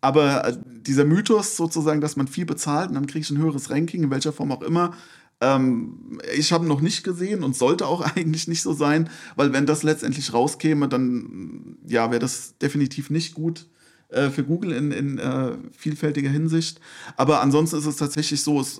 [0.00, 3.70] aber äh, dieser Mythos sozusagen, dass man viel bezahlt und dann kriege ich ein höheres
[3.70, 4.94] Ranking, in welcher Form auch immer,
[5.40, 9.66] ähm, ich habe noch nicht gesehen und sollte auch eigentlich nicht so sein, weil wenn
[9.66, 13.66] das letztendlich rauskäme, dann ja, wäre das definitiv nicht gut
[14.08, 16.80] äh, für Google in, in äh, vielfältiger Hinsicht.
[17.16, 18.78] Aber ansonsten ist es tatsächlich so, es,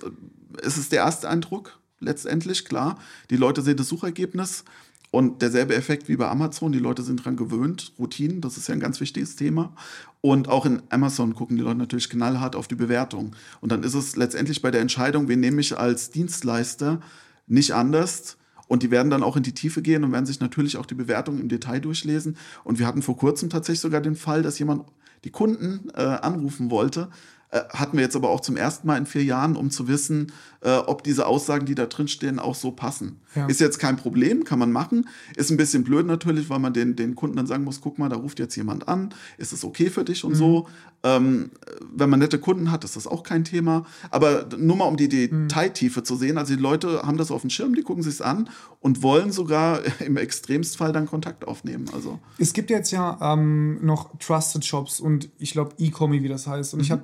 [0.61, 2.97] es ist der erste Eindruck letztendlich, klar.
[3.29, 4.63] Die Leute sehen das Suchergebnis
[5.11, 6.71] und derselbe Effekt wie bei Amazon.
[6.71, 9.73] Die Leute sind daran gewöhnt, Routinen, das ist ja ein ganz wichtiges Thema.
[10.21, 13.35] Und auch in Amazon gucken die Leute natürlich knallhart auf die Bewertung.
[13.61, 17.01] Und dann ist es letztendlich bei der Entscheidung, wen nehme ich als Dienstleister,
[17.47, 18.37] nicht anders.
[18.67, 20.93] Und die werden dann auch in die Tiefe gehen und werden sich natürlich auch die
[20.93, 22.37] Bewertung im Detail durchlesen.
[22.63, 24.83] Und wir hatten vor kurzem tatsächlich sogar den Fall, dass jemand
[25.23, 27.09] die Kunden äh, anrufen wollte
[27.51, 30.31] Äh, hatten wir jetzt aber auch zum ersten Mal in vier Jahren, um zu wissen,
[30.61, 33.21] äh, ob diese Aussagen, die da drin stehen, auch so passen.
[33.33, 33.47] Ja.
[33.47, 35.07] Ist jetzt kein Problem, kann man machen.
[35.35, 38.09] Ist ein bisschen blöd natürlich, weil man den, den Kunden dann sagen muss, guck mal,
[38.09, 40.35] da ruft jetzt jemand an, ist es okay für dich und mhm.
[40.35, 40.67] so.
[41.01, 41.51] Ähm,
[41.95, 43.85] wenn man nette Kunden hat, ist das auch kein Thema.
[44.11, 46.05] Aber nur mal um die Detailtiefe mhm.
[46.05, 48.49] zu sehen, also die Leute haben das auf dem Schirm, die gucken sich an
[48.81, 51.85] und wollen sogar im Extremstfall dann Kontakt aufnehmen.
[51.93, 52.19] Also.
[52.37, 56.73] Es gibt jetzt ja ähm, noch Trusted Shops und ich glaube E-Commerce, wie das heißt.
[56.73, 56.83] Und mhm.
[56.83, 57.03] ich habe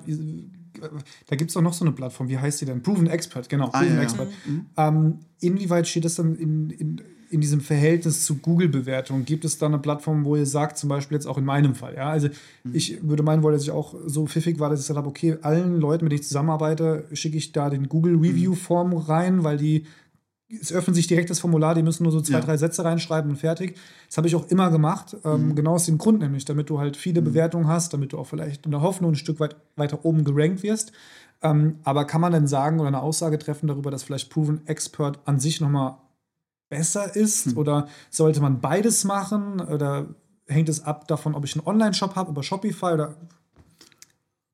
[1.26, 2.82] da gibt es auch noch so eine Plattform, wie heißt die denn?
[2.82, 3.66] Proven Expert, genau.
[3.72, 4.28] Ah, Proven ja, Expert.
[4.28, 4.52] Ja.
[4.52, 4.66] Mhm.
[4.76, 9.24] Ähm, inwieweit steht das dann in, in, in diesem Verhältnis zu Google-Bewertungen?
[9.24, 11.94] Gibt es da eine Plattform, wo ihr sagt, zum Beispiel jetzt auch in meinem Fall,
[11.94, 12.08] ja?
[12.08, 12.28] Also
[12.64, 12.74] mhm.
[12.74, 15.36] ich würde meinen wollen, dass ich auch so pfiffig war, dass ich gesagt habe, okay,
[15.42, 19.84] allen Leuten, mit denen ich zusammenarbeite, schicke ich da den Google-Review-Form rein, weil die
[20.48, 22.40] es öffnet sich direkt das Formular, die müssen nur so zwei, ja.
[22.40, 23.76] drei Sätze reinschreiben und fertig.
[24.06, 25.54] Das habe ich auch immer gemacht, ähm, mhm.
[25.56, 27.26] genau aus dem Grund nämlich, damit du halt viele mhm.
[27.26, 30.62] Bewertungen hast, damit du auch vielleicht in der Hoffnung ein Stück weit weiter oben gerankt
[30.62, 30.92] wirst.
[31.42, 35.18] Ähm, aber kann man denn sagen oder eine Aussage treffen darüber, dass vielleicht Proven Expert
[35.24, 35.96] an sich nochmal
[36.68, 37.48] besser ist?
[37.48, 37.58] Mhm.
[37.58, 39.60] Oder sollte man beides machen?
[39.60, 40.06] Oder
[40.46, 43.16] hängt es ab davon, ob ich einen Online-Shop habe, über Shopify oder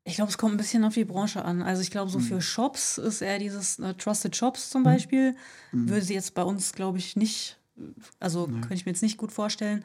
[0.04, 1.62] ich glaube, es kommt ein bisschen auf die Branche an.
[1.62, 2.24] Also ich glaube, so mhm.
[2.24, 4.86] für Shops ist eher dieses äh, Trusted Shops zum mhm.
[4.86, 5.36] Beispiel,
[5.70, 5.88] mhm.
[5.88, 7.58] würde sie jetzt bei uns, glaube ich, nicht,
[8.18, 8.60] also nee.
[8.60, 9.84] könnte ich mir jetzt nicht gut vorstellen.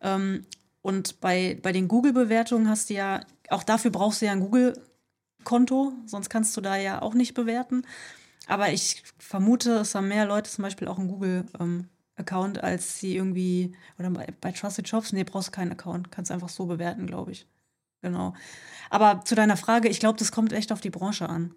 [0.00, 0.46] Ähm,
[0.80, 5.92] und bei, bei den Google-Bewertungen hast du ja, auch dafür brauchst du ja ein Google-Konto,
[6.06, 7.82] sonst kannst du da ja auch nicht bewerten.
[8.46, 13.16] Aber ich vermute, es haben mehr Leute zum Beispiel auch einen Google-Account, ähm, als sie
[13.16, 17.06] irgendwie, oder bei, bei Trusted Shops, nee, brauchst du keinen Account, kannst einfach so bewerten,
[17.06, 17.46] glaube ich.
[18.02, 18.34] Genau.
[18.90, 21.54] Aber zu deiner Frage, ich glaube, das kommt echt auf die Branche an.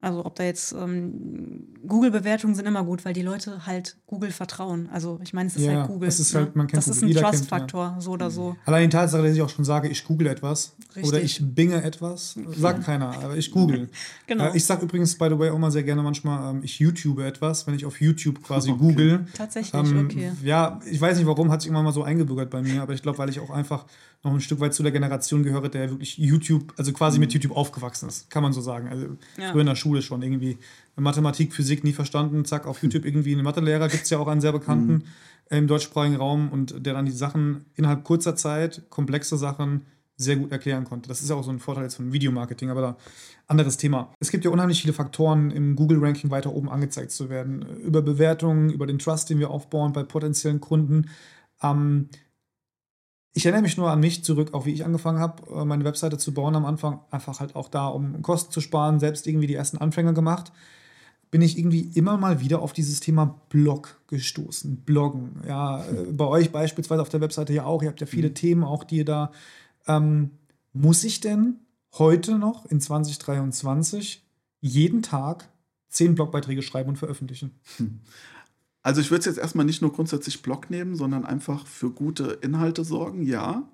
[0.00, 4.88] Also ob da jetzt ähm, Google-Bewertungen sind immer gut, weil die Leute halt Google vertrauen.
[4.92, 6.06] Also ich meine, es ist ja, halt Google.
[6.06, 6.52] Das ist, halt, ne?
[6.54, 8.00] man kennt das ist ein Trust-Faktor, ja.
[8.00, 8.54] so oder so.
[8.64, 11.04] Allein die Tatsache, dass ich auch schon sage, ich google etwas Richtig.
[11.04, 13.88] oder ich binge etwas, sagt keiner, aber ich google.
[14.28, 14.52] genau.
[14.52, 17.18] Äh, ich sage übrigens, by the way, auch mal sehr gerne manchmal, ähm, ich YouTube
[17.18, 18.78] etwas, wenn ich auf YouTube quasi okay.
[18.78, 19.26] google.
[19.34, 20.30] Tatsächlich, ähm, okay.
[20.44, 23.02] Ja, ich weiß nicht warum, hat sich immer mal so eingebürgert bei mir, aber ich
[23.02, 23.84] glaube, weil ich auch einfach
[24.22, 27.22] noch ein Stück weit zu der Generation gehöre, der wirklich YouTube, also quasi mhm.
[27.22, 28.88] mit YouTube aufgewachsen ist, kann man so sagen.
[28.88, 29.06] Also
[29.38, 29.52] ja.
[29.52, 30.58] früher in der Schule schon irgendwie
[30.96, 34.40] Mathematik, Physik nie verstanden, zack, auf YouTube irgendwie einen Mathelehrer, gibt es ja auch einen
[34.40, 35.02] sehr bekannten mhm.
[35.50, 39.82] im deutschsprachigen Raum und der dann die Sachen innerhalb kurzer Zeit, komplexe Sachen,
[40.20, 41.08] sehr gut erklären konnte.
[41.08, 42.96] Das ist ja auch so ein Vorteil jetzt von Videomarketing, aber da
[43.46, 44.12] anderes Thema.
[44.18, 47.62] Es gibt ja unheimlich viele Faktoren, im Google-Ranking weiter oben angezeigt zu werden.
[47.78, 51.08] Über Bewertungen, über den Trust, den wir aufbauen bei potenziellen Kunden.
[51.62, 52.08] Ähm,
[53.34, 56.18] ich erinnere mich nur an mich zurück, auch wie ich angefangen habe, äh, meine Webseite
[56.18, 57.00] zu bauen am Anfang.
[57.10, 60.52] Einfach halt auch da, um Kosten zu sparen, selbst irgendwie die ersten Anfänge gemacht.
[61.30, 64.78] Bin ich irgendwie immer mal wieder auf dieses Thema Blog gestoßen.
[64.78, 65.42] Bloggen.
[65.46, 67.82] Ja, äh, bei euch beispielsweise auf der Webseite ja auch.
[67.82, 68.34] Ihr habt ja viele mhm.
[68.34, 69.30] Themen auch, die ihr da.
[69.86, 70.30] Ähm,
[70.72, 71.56] muss ich denn
[71.98, 74.24] heute noch in 2023
[74.60, 75.48] jeden Tag
[75.88, 77.52] zehn Blogbeiträge schreiben und veröffentlichen?
[78.82, 82.38] Also ich würde es jetzt erstmal nicht nur grundsätzlich Blog nehmen, sondern einfach für gute
[82.42, 83.68] Inhalte sorgen, ja.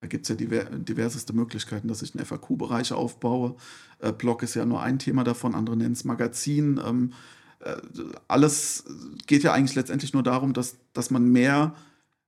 [0.00, 3.56] Da gibt es ja diver diverseste Möglichkeiten, dass ich einen FAQ-Bereich aufbaue.
[4.00, 6.78] Äh, Blog ist ja nur ein Thema davon, andere nennen es Magazin.
[6.86, 7.14] Ähm,
[7.60, 7.76] äh,
[8.28, 8.84] alles
[9.26, 11.74] geht ja eigentlich letztendlich nur darum, dass, dass man mehr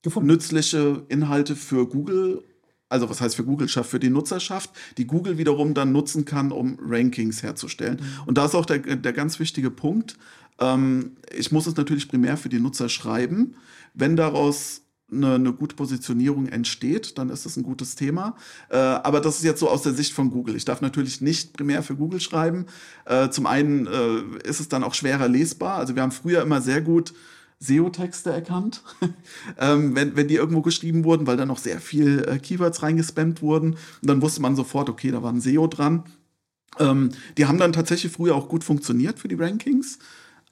[0.01, 0.29] Gefunden.
[0.29, 2.43] nützliche Inhalte für Google,
[2.89, 6.53] also was heißt für Google schafft, für die Nutzerschaft, die Google wiederum dann nutzen kann,
[6.53, 7.99] um Rankings herzustellen.
[8.01, 8.23] Mhm.
[8.27, 10.17] Und da ist auch der, der ganz wichtige Punkt,
[10.61, 13.57] ähm, ich muss es natürlich primär für die Nutzer schreiben.
[13.95, 18.37] Wenn daraus eine, eine, gute Positionierung entsteht, dann ist das ein gutes Thema.
[18.71, 20.57] Äh, aber das ist jetzt so aus der Sicht von Google.
[20.57, 22.67] Ich darf natürlich nicht primär für Google schreiben.
[23.05, 25.77] Äh, zum einen äh, ist es dann auch schwerer lesbar.
[25.77, 27.15] Also wir haben früher immer sehr gut
[27.59, 28.83] SEO-Texte erkannt,
[29.59, 33.41] ähm, wenn, wenn die irgendwo geschrieben wurden, weil da noch sehr viel äh, Keywords reingespammt
[33.43, 33.75] wurden.
[34.03, 36.05] Und dann wusste man sofort, okay, da war ein SEO dran.
[36.79, 39.99] Ähm, die haben dann tatsächlich früher auch gut funktioniert für die Rankings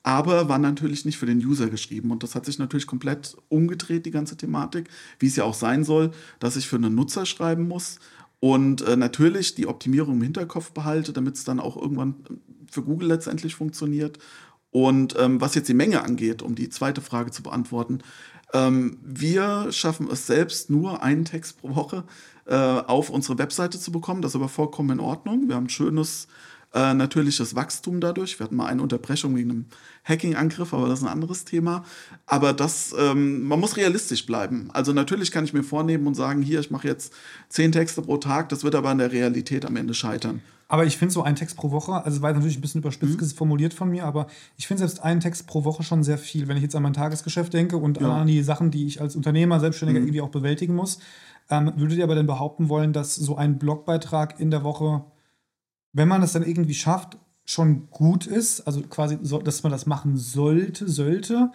[0.04, 2.12] aber war natürlich nicht für den User geschrieben.
[2.12, 4.88] Und das hat sich natürlich komplett umgedreht, die ganze Thematik,
[5.18, 7.98] wie es ja auch sein soll, dass ich für einen Nutzer schreiben muss
[8.38, 12.16] und äh, natürlich die Optimierung im Hinterkopf behalte, damit es dann auch irgendwann
[12.70, 14.18] für Google letztendlich funktioniert.
[14.70, 18.00] Und ähm, was jetzt die Menge angeht, um die zweite Frage zu beantworten,
[18.52, 22.04] ähm, wir schaffen es selbst nur einen Text pro Woche
[22.44, 24.20] äh, auf unsere Webseite zu bekommen.
[24.20, 25.48] Das ist aber vollkommen in Ordnung.
[25.48, 26.28] Wir haben ein schönes
[26.74, 28.38] äh, natürliches Wachstum dadurch.
[28.38, 29.64] Wir hatten mal eine Unterbrechung wegen einem
[30.04, 31.84] Hacking-Angriff, aber das ist ein anderes Thema.
[32.26, 34.70] Aber das, ähm, man muss realistisch bleiben.
[34.72, 37.12] Also natürlich kann ich mir vornehmen und sagen, hier, ich mache jetzt
[37.48, 40.42] zehn Texte pro Tag, das wird aber in der Realität am Ende scheitern.
[40.66, 43.36] Aber ich finde so ein Text pro Woche, also war natürlich ein bisschen überspitzt mhm.
[43.36, 46.56] formuliert von mir, aber ich finde selbst einen Text pro Woche schon sehr viel, wenn
[46.56, 48.22] ich jetzt an mein Tagesgeschäft denke und ja.
[48.22, 50.06] an die Sachen, die ich als Unternehmer, Selbstständiger mhm.
[50.06, 50.98] irgendwie auch bewältigen muss.
[51.50, 55.04] Ähm, würdet ihr aber denn behaupten wollen, dass so ein Blogbeitrag in der Woche
[55.94, 59.86] wenn man das dann irgendwie schafft, schon gut ist, also quasi, so, dass man das
[59.86, 61.50] machen sollte, sollte?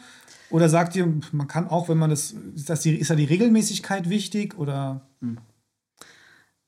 [0.49, 3.25] Oder sagt ihr, man kann auch, wenn man das, ist, das die, ist da die
[3.25, 5.01] Regelmäßigkeit wichtig oder?
[5.21, 5.37] Hm.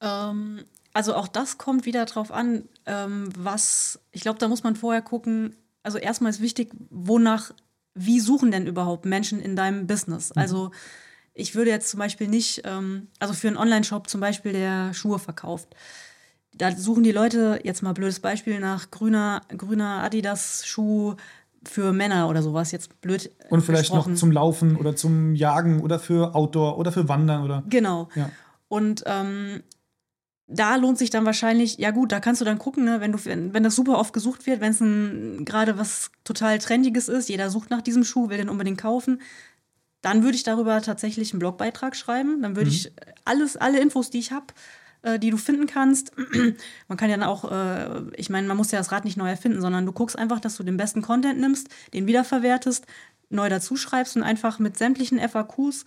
[0.01, 0.59] Ähm,
[0.93, 5.01] also auch das kommt wieder drauf an, ähm, was, ich glaube, da muss man vorher
[5.01, 7.53] gucken, also erstmal ist wichtig, wonach,
[7.95, 10.29] wie suchen denn überhaupt Menschen in deinem Business?
[10.35, 10.41] Mhm.
[10.41, 10.71] Also
[11.33, 15.19] ich würde jetzt zum Beispiel nicht, ähm, also für einen Online-Shop zum Beispiel, der Schuhe
[15.19, 15.75] verkauft,
[16.53, 21.15] da suchen die Leute, jetzt mal blödes Beispiel, nach grüner, grüner Adidas-Schuh
[21.63, 23.31] für Männer oder sowas, jetzt blöd.
[23.49, 24.13] Und vielleicht gesprochen.
[24.13, 27.63] noch zum Laufen oder zum Jagen oder für Outdoor oder für Wandern oder.
[27.69, 28.09] Genau.
[28.15, 28.29] Ja.
[28.67, 29.61] Und ähm,
[30.47, 33.19] da lohnt sich dann wahrscheinlich, ja gut, da kannst du dann gucken, ne, wenn, du,
[33.23, 37.69] wenn das super oft gesucht wird, wenn es gerade was total Trendiges ist, jeder sucht
[37.69, 39.21] nach diesem Schuh, will den unbedingt kaufen,
[40.01, 42.41] dann würde ich darüber tatsächlich einen Blogbeitrag schreiben.
[42.41, 42.75] Dann würde mhm.
[42.75, 42.91] ich
[43.23, 44.47] alles, alle Infos, die ich habe,
[45.03, 46.11] äh, die du finden kannst.
[46.87, 49.29] man kann ja dann auch, äh, ich meine, man muss ja das Rad nicht neu
[49.29, 52.85] erfinden, sondern du guckst einfach, dass du den besten Content nimmst, den wiederverwertest,
[53.29, 55.85] neu dazu schreibst und einfach mit sämtlichen FAQs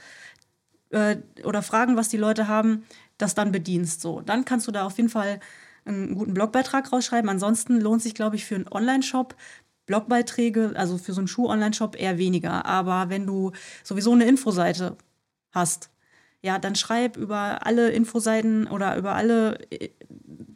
[0.91, 2.85] äh, oder Fragen, was die Leute haben,
[3.19, 4.01] das dann bedienst.
[4.01, 5.41] So, dann kannst du da auf jeden Fall
[5.85, 7.29] einen guten Blogbeitrag rausschreiben.
[7.29, 9.37] Ansonsten lohnt sich, glaube ich, für einen Online-Shop
[9.87, 12.65] Blogbeiträge, also für so einen Schuh-Online-Shop eher weniger.
[12.65, 14.97] Aber wenn du sowieso eine Infoseite
[15.53, 15.91] hast,
[16.45, 19.89] ja, dann schreib über alle Infoseiten oder über alle äh,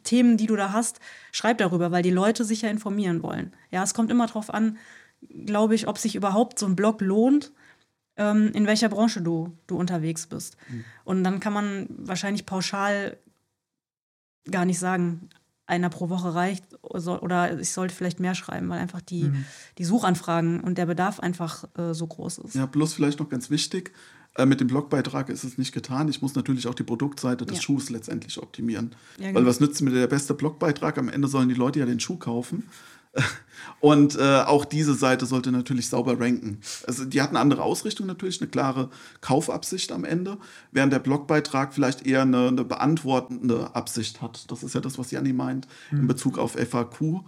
[0.03, 0.99] Themen, die du da hast,
[1.31, 3.53] schreib darüber, weil die Leute sich ja informieren wollen.
[3.71, 4.77] Ja, es kommt immer darauf an,
[5.45, 7.51] glaube ich, ob sich überhaupt so ein Blog lohnt,
[8.17, 10.57] ähm, in welcher Branche du, du unterwegs bist.
[10.69, 10.85] Mhm.
[11.05, 13.17] Und dann kann man wahrscheinlich pauschal
[14.51, 15.29] gar nicht sagen,
[15.65, 19.45] einer pro Woche reicht oder ich sollte vielleicht mehr schreiben, weil einfach die, mhm.
[19.79, 22.55] die Suchanfragen und der Bedarf einfach äh, so groß ist.
[22.55, 23.91] Ja, bloß vielleicht noch ganz wichtig,
[24.35, 26.07] äh, mit dem Blogbeitrag ist es nicht getan.
[26.07, 27.63] Ich muss natürlich auch die Produktseite des ja.
[27.63, 28.95] Schuhs letztendlich optimieren.
[29.17, 29.39] Ja, genau.
[29.39, 30.97] Weil was nützt mir der beste Blogbeitrag?
[30.97, 32.63] Am Ende sollen die Leute ja den Schuh kaufen.
[33.79, 36.59] Und äh, auch diese Seite sollte natürlich sauber ranken.
[36.87, 38.89] Also die hat eine andere Ausrichtung natürlich, eine klare
[39.21, 40.37] Kaufabsicht am Ende,
[40.71, 44.49] während der Blogbeitrag vielleicht eher eine, eine beantwortende Absicht hat.
[44.51, 46.01] Das ist ja das, was Janni meint mhm.
[46.01, 47.23] in Bezug auf FAQ.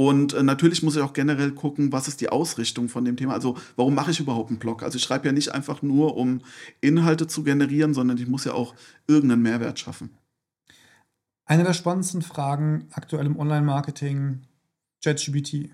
[0.00, 3.34] Und äh, natürlich muss ich auch generell gucken, was ist die Ausrichtung von dem Thema.
[3.34, 4.82] Also warum mache ich überhaupt einen Blog?
[4.82, 6.40] Also ich schreibe ja nicht einfach nur, um
[6.80, 8.74] Inhalte zu generieren, sondern ich muss ja auch
[9.06, 10.16] irgendeinen Mehrwert schaffen.
[11.44, 14.40] Eine der spannendsten Fragen aktuell im Online-Marketing
[15.04, 15.68] ChatGPT.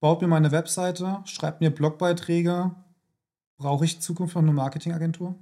[0.00, 2.70] Baut mir meine Webseite, schreibt mir Blogbeiträge.
[3.58, 5.34] Brauche ich in Zukunft noch eine Marketingagentur?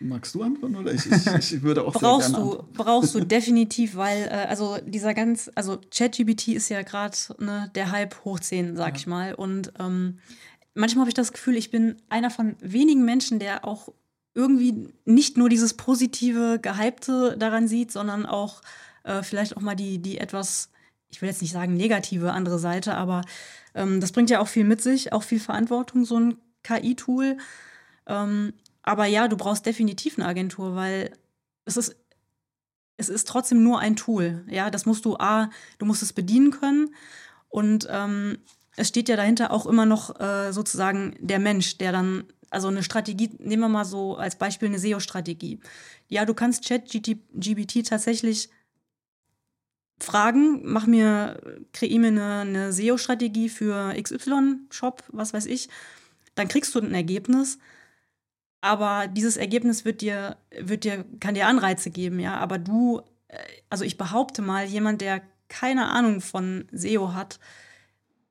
[0.00, 3.20] Magst du antworten oder ich, ich, ich würde auch brauchst sehr gerne du brauchst du
[3.24, 8.40] definitiv, weil äh, also dieser ganz also ChatGPT ist ja gerade ne, der Hype hoch
[8.40, 8.96] 10, sag ja.
[8.96, 10.18] ich mal und ähm,
[10.74, 13.88] manchmal habe ich das Gefühl, ich bin einer von wenigen Menschen, der auch
[14.34, 18.60] irgendwie nicht nur dieses positive gehypte daran sieht, sondern auch
[19.04, 20.70] äh, vielleicht auch mal die die etwas
[21.10, 23.22] ich will jetzt nicht sagen negative andere Seite, aber
[23.74, 27.38] ähm, das bringt ja auch viel mit sich, auch viel Verantwortung, so ein KI-Tool.
[28.06, 28.52] Ähm,
[28.88, 31.12] aber ja, du brauchst definitiv eine Agentur, weil
[31.66, 31.94] es ist,
[32.96, 34.46] es ist trotzdem nur ein Tool.
[34.48, 36.94] Ja, das musst du A, du musst es bedienen können
[37.50, 38.38] und ähm,
[38.76, 42.82] es steht ja dahinter auch immer noch äh, sozusagen der Mensch, der dann, also eine
[42.82, 45.60] Strategie, nehmen wir mal so als Beispiel eine SEO-Strategie.
[46.08, 48.48] Ja, du kannst ChatGPT tatsächlich
[50.00, 51.42] Fragen, mach mir,
[51.74, 55.68] kreier mir eine, eine SEO-Strategie für XY-Shop, was weiß ich,
[56.36, 57.58] dann kriegst du ein Ergebnis.
[58.60, 62.36] Aber dieses Ergebnis wird dir, wird dir, kann dir Anreize geben, ja.
[62.38, 63.38] Aber du, äh,
[63.70, 67.38] also ich behaupte mal, jemand, der keine Ahnung von SEO hat,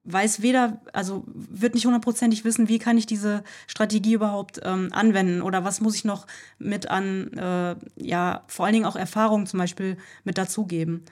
[0.07, 5.41] weiß weder, also wird nicht hundertprozentig wissen, wie kann ich diese Strategie überhaupt ähm, anwenden
[5.41, 6.27] oder was muss ich noch
[6.59, 11.03] mit an, äh, ja, vor allen Dingen auch Erfahrungen zum Beispiel mit dazugeben.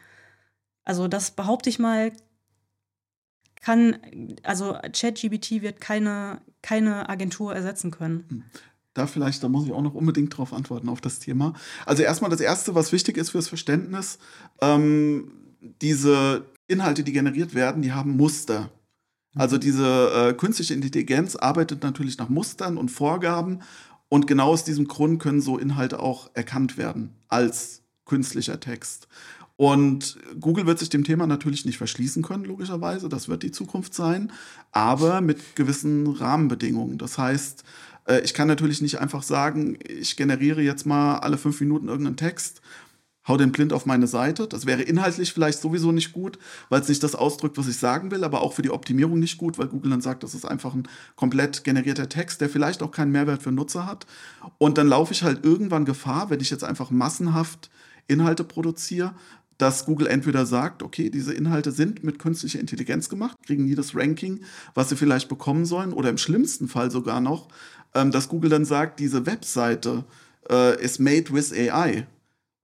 [0.86, 2.14] Also das behaupte ich mal,
[3.62, 3.98] kann,
[4.44, 8.46] also ChatGBT wird keine, keine Agentur ersetzen können.
[8.96, 11.54] Da vielleicht, da muss ich auch noch unbedingt drauf antworten, auf das Thema.
[11.86, 14.18] Also erstmal das Erste, was wichtig ist fürs Verständnis,
[14.62, 15.32] ähm,
[15.82, 18.72] diese Inhalte, die generiert werden, die haben Muster.
[19.36, 23.60] Also diese äh, künstliche Intelligenz arbeitet natürlich nach Mustern und Vorgaben
[24.08, 29.10] und genau aus diesem Grund können so Inhalte auch erkannt werden als künstlicher Text.
[29.58, 33.08] Und Google wird sich dem Thema natürlich nicht verschließen können, logischerweise.
[33.08, 34.32] Das wird die Zukunft sein,
[34.72, 36.98] aber mit gewissen Rahmenbedingungen.
[36.98, 37.64] Das heißt,
[38.08, 42.18] äh, ich kann natürlich nicht einfach sagen, ich generiere jetzt mal alle fünf Minuten irgendeinen
[42.18, 42.62] Text,
[43.28, 44.48] hau den blind auf meine Seite.
[44.48, 46.38] Das wäre inhaltlich vielleicht sowieso nicht gut,
[46.70, 49.38] weil es nicht das ausdrückt, was ich sagen will, aber auch für die Optimierung nicht
[49.38, 52.92] gut, weil Google dann sagt, das ist einfach ein komplett generierter Text, der vielleicht auch
[52.92, 54.06] keinen Mehrwert für Nutzer hat.
[54.58, 57.70] Und dann laufe ich halt irgendwann Gefahr, wenn ich jetzt einfach massenhaft
[58.08, 59.16] Inhalte produziere,
[59.58, 63.96] dass Google entweder sagt, okay, diese Inhalte sind mit künstlicher Intelligenz gemacht, kriegen nie das
[63.96, 64.42] Ranking,
[64.74, 67.48] was sie vielleicht bekommen sollen, oder im schlimmsten Fall sogar noch,
[67.96, 70.04] ähm, dass Google dann sagt, diese Webseite
[70.50, 72.06] äh, ist made with AI.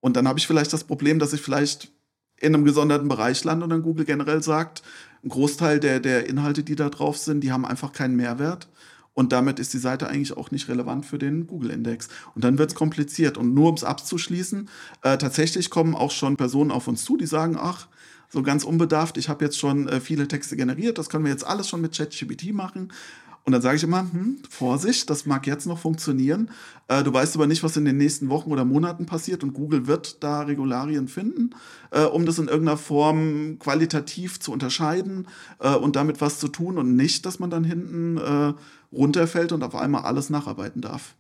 [0.02, 1.92] Und dann habe ich vielleicht das Problem, dass ich vielleicht
[2.38, 4.84] in einem gesonderten Bereich lande und dann Google generell sagt,
[5.24, 8.68] ein Großteil der, der Inhalte, die da drauf sind, die haben einfach keinen Mehrwert.
[9.14, 12.08] Und damit ist die Seite eigentlich auch nicht relevant für den Google-Index.
[12.34, 13.38] Und dann wird es kompliziert.
[13.38, 14.70] Und nur um es abzuschließen,
[15.04, 17.88] äh, tatsächlich kommen auch schon Personen auf uns zu, die sagen, ach,
[18.30, 21.46] so ganz unbedarft, ich habe jetzt schon äh, viele Texte generiert, das können wir jetzt
[21.46, 22.94] alles schon mit ChatGPT machen.
[23.44, 26.52] Und dann sage ich immer, hm, Vorsicht, das mag jetzt noch funktionieren.
[26.88, 29.88] Äh, du weißt aber nicht, was in den nächsten Wochen oder Monaten passiert und Google
[29.88, 31.52] wird da Regularien finden,
[31.90, 35.28] äh, um das in irgendeiner Form qualitativ zu unterscheiden
[35.60, 38.54] äh, und damit was zu tun und nicht, dass man dann hinten äh,
[38.92, 41.16] runterfällt und auf einmal alles nacharbeiten darf.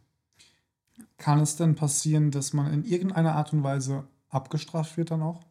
[1.18, 5.42] Kann es denn passieren, dass man in irgendeiner Art und Weise abgestraft wird dann auch?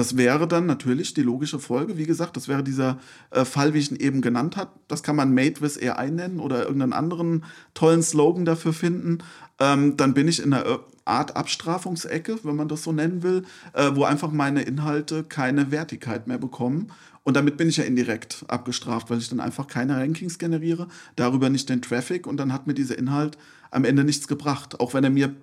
[0.00, 1.98] Das wäre dann natürlich die logische Folge.
[1.98, 2.98] Wie gesagt, das wäre dieser
[3.32, 4.70] äh, Fall, wie ich ihn eben genannt habe.
[4.88, 9.18] Das kann man Made with AI nennen oder irgendeinen anderen tollen Slogan dafür finden.
[9.58, 13.42] Ähm, dann bin ich in einer äh, Art Abstrafungsecke, wenn man das so nennen will,
[13.74, 16.90] äh, wo einfach meine Inhalte keine Wertigkeit mehr bekommen.
[17.22, 21.50] Und damit bin ich ja indirekt abgestraft, weil ich dann einfach keine Rankings generiere, darüber
[21.50, 23.36] nicht den Traffic und dann hat mir dieser Inhalt
[23.70, 24.80] am Ende nichts gebracht.
[24.80, 25.34] Auch wenn er mir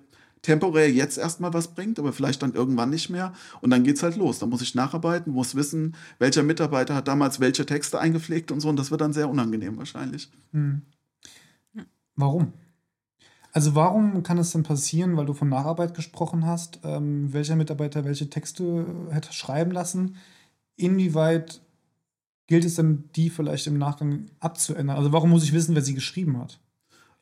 [0.42, 3.32] temporär jetzt erstmal was bringt, aber vielleicht dann irgendwann nicht mehr.
[3.60, 4.38] Und dann geht es halt los.
[4.38, 8.68] Da muss ich nacharbeiten, muss wissen, welcher Mitarbeiter hat damals welche Texte eingepflegt und so.
[8.68, 10.30] Und das wird dann sehr unangenehm wahrscheinlich.
[10.52, 10.82] Hm.
[12.14, 12.52] Warum?
[13.52, 18.04] Also warum kann es denn passieren, weil du von Nacharbeit gesprochen hast, ähm, welcher Mitarbeiter
[18.04, 20.16] welche Texte hätte schreiben lassen?
[20.76, 21.60] Inwieweit
[22.46, 24.96] gilt es denn, die vielleicht im Nachgang abzuändern?
[24.96, 26.60] Also warum muss ich wissen, wer sie geschrieben hat?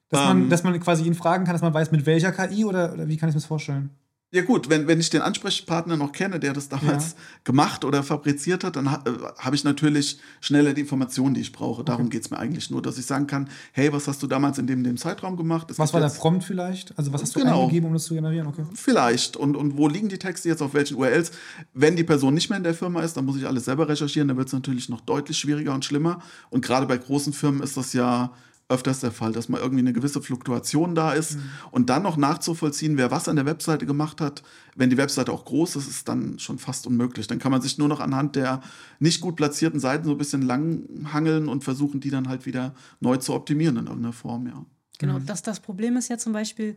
[0.09, 2.65] Dass, ähm, man, dass man quasi ihn fragen kann, dass man weiß, mit welcher KI
[2.65, 3.91] oder, oder wie kann ich mir das vorstellen?
[4.33, 7.19] Ja gut, wenn, wenn ich den Ansprechpartner noch kenne, der das damals ja.
[7.45, 11.53] gemacht oder fabriziert hat, dann ha, äh, habe ich natürlich schneller die Informationen, die ich
[11.53, 11.85] brauche.
[11.85, 12.17] Darum okay.
[12.17, 14.67] geht es mir eigentlich nur, dass ich sagen kann, hey, was hast du damals in
[14.67, 15.71] dem, dem Zeitraum gemacht?
[15.71, 16.99] Es was war der Prompt vielleicht?
[16.99, 17.63] Also was hast du genau.
[17.63, 18.49] eingegeben, um das zu generieren?
[18.49, 18.65] Okay.
[18.75, 19.37] Vielleicht.
[19.37, 21.31] Und, und wo liegen die Texte jetzt, auf welchen URLs?
[21.73, 24.27] Wenn die Person nicht mehr in der Firma ist, dann muss ich alles selber recherchieren,
[24.27, 26.19] dann wird es natürlich noch deutlich schwieriger und schlimmer.
[26.51, 28.33] Und gerade bei großen Firmen ist das ja
[28.69, 31.37] öfters der Fall, dass mal irgendwie eine gewisse Fluktuation da ist.
[31.37, 31.43] Mhm.
[31.71, 34.43] Und dann noch nachzuvollziehen, wer was an der Webseite gemacht hat,
[34.75, 37.27] wenn die Webseite auch groß ist, ist dann schon fast unmöglich.
[37.29, 38.61] Dann kann man sich nur noch anhand der
[38.99, 43.17] nicht gut platzierten Seiten so ein bisschen langhangeln und versuchen, die dann halt wieder neu
[43.19, 44.65] zu optimieren in irgendeiner Form, ja.
[44.99, 45.27] Genau, mhm.
[45.27, 46.77] das, das Problem ist ja zum Beispiel,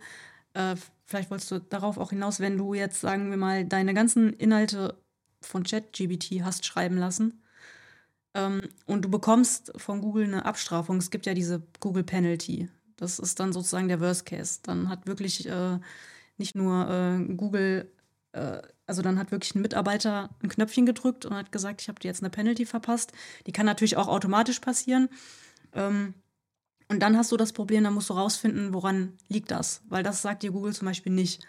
[0.54, 0.76] äh,
[1.06, 4.98] vielleicht wolltest du darauf auch hinaus, wenn du jetzt, sagen wir mal, deine ganzen Inhalte
[5.42, 7.42] von ChatGBT hast schreiben lassen,
[8.34, 10.98] ähm, und du bekommst von Google eine Abstrafung.
[10.98, 12.70] Es gibt ja diese Google Penalty.
[12.98, 14.60] Das ist dann sozusagen der Worst Case.
[14.64, 15.80] Dann hat wirklich äh,
[16.38, 17.92] nicht nur äh, Google,
[18.34, 22.00] äh, also dann hat wirklich ein Mitarbeiter ein Knöpfchen gedrückt und hat gesagt, ich habe
[22.00, 23.14] dir jetzt eine Penalty verpasst.
[23.48, 25.10] Die kann natürlich auch automatisch passieren.
[25.74, 26.14] Ähm,
[26.90, 29.82] und dann hast du das Problem, dann musst du rausfinden, woran liegt das.
[29.90, 31.44] Weil das sagt dir Google zum Beispiel nicht.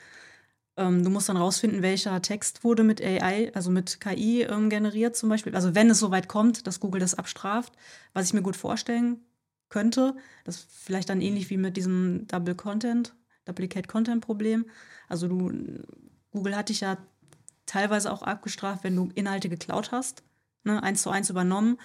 [0.81, 5.15] Ähm, du musst dann rausfinden, welcher Text wurde mit AI, also mit KI ähm, generiert
[5.15, 5.55] zum Beispiel.
[5.55, 7.75] Also wenn es soweit kommt, dass Google das abstraft,
[8.15, 9.21] was ich mir gut vorstellen
[9.69, 13.15] könnte, das ist vielleicht dann ähnlich wie mit diesem Double Content,
[13.45, 14.65] Duplicate Content Problem.
[15.07, 15.53] Also du,
[16.31, 16.97] Google hat dich ja
[17.67, 20.23] teilweise auch abgestraft, wenn du Inhalte geklaut hast,
[20.65, 21.79] ne, eins zu eins übernommen.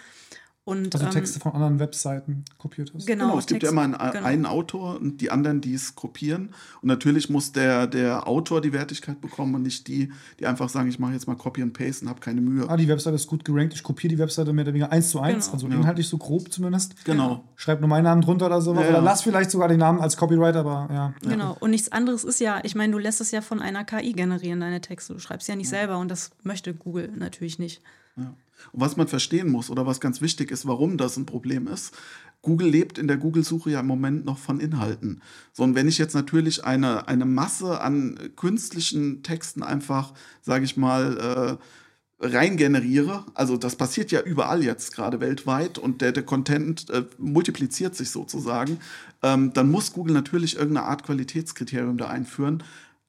[0.65, 3.05] Und, also Texte ähm, von anderen Webseiten kopiert hast.
[3.05, 4.25] Genau, genau es gibt ja immer einen, genau.
[4.25, 6.55] einen, Autor und die anderen, die es kopieren.
[6.81, 10.89] Und natürlich muss der, der Autor die Wertigkeit bekommen und nicht die, die einfach sagen,
[10.89, 12.67] ich mache jetzt mal Copy and Paste und habe keine Mühe.
[12.67, 15.19] Ah, die Webseite ist gut gerankt, ich kopiere die Webseite mehr oder weniger eins zu
[15.19, 15.53] eins, genau.
[15.53, 15.75] also ja.
[15.75, 17.05] inhaltlich so grob zumindest.
[17.05, 17.43] Genau.
[17.55, 18.73] Schreib nur meinen Namen drunter oder so.
[18.73, 21.13] Ja, oder lass vielleicht sogar den Namen als Copyright, aber ja.
[21.21, 24.13] Genau, und nichts anderes ist ja, ich meine, du lässt es ja von einer KI
[24.13, 25.13] generieren, deine Texte.
[25.13, 27.83] Du schreibst ja nicht selber und das möchte Google natürlich nicht.
[28.17, 28.33] Ja.
[28.71, 31.93] Und was man verstehen muss oder was ganz wichtig ist, warum das ein Problem ist,
[32.41, 35.21] Google lebt in der Google-Suche ja im Moment noch von Inhalten.
[35.51, 40.77] So, und wenn ich jetzt natürlich eine, eine Masse an künstlichen Texten einfach, sage ich
[40.77, 46.23] mal, äh, rein generiere, also das passiert ja überall jetzt gerade weltweit und der, der
[46.23, 48.79] Content äh, multipliziert sich sozusagen,
[49.21, 52.63] ähm, dann muss Google natürlich irgendeine Art Qualitätskriterium da einführen,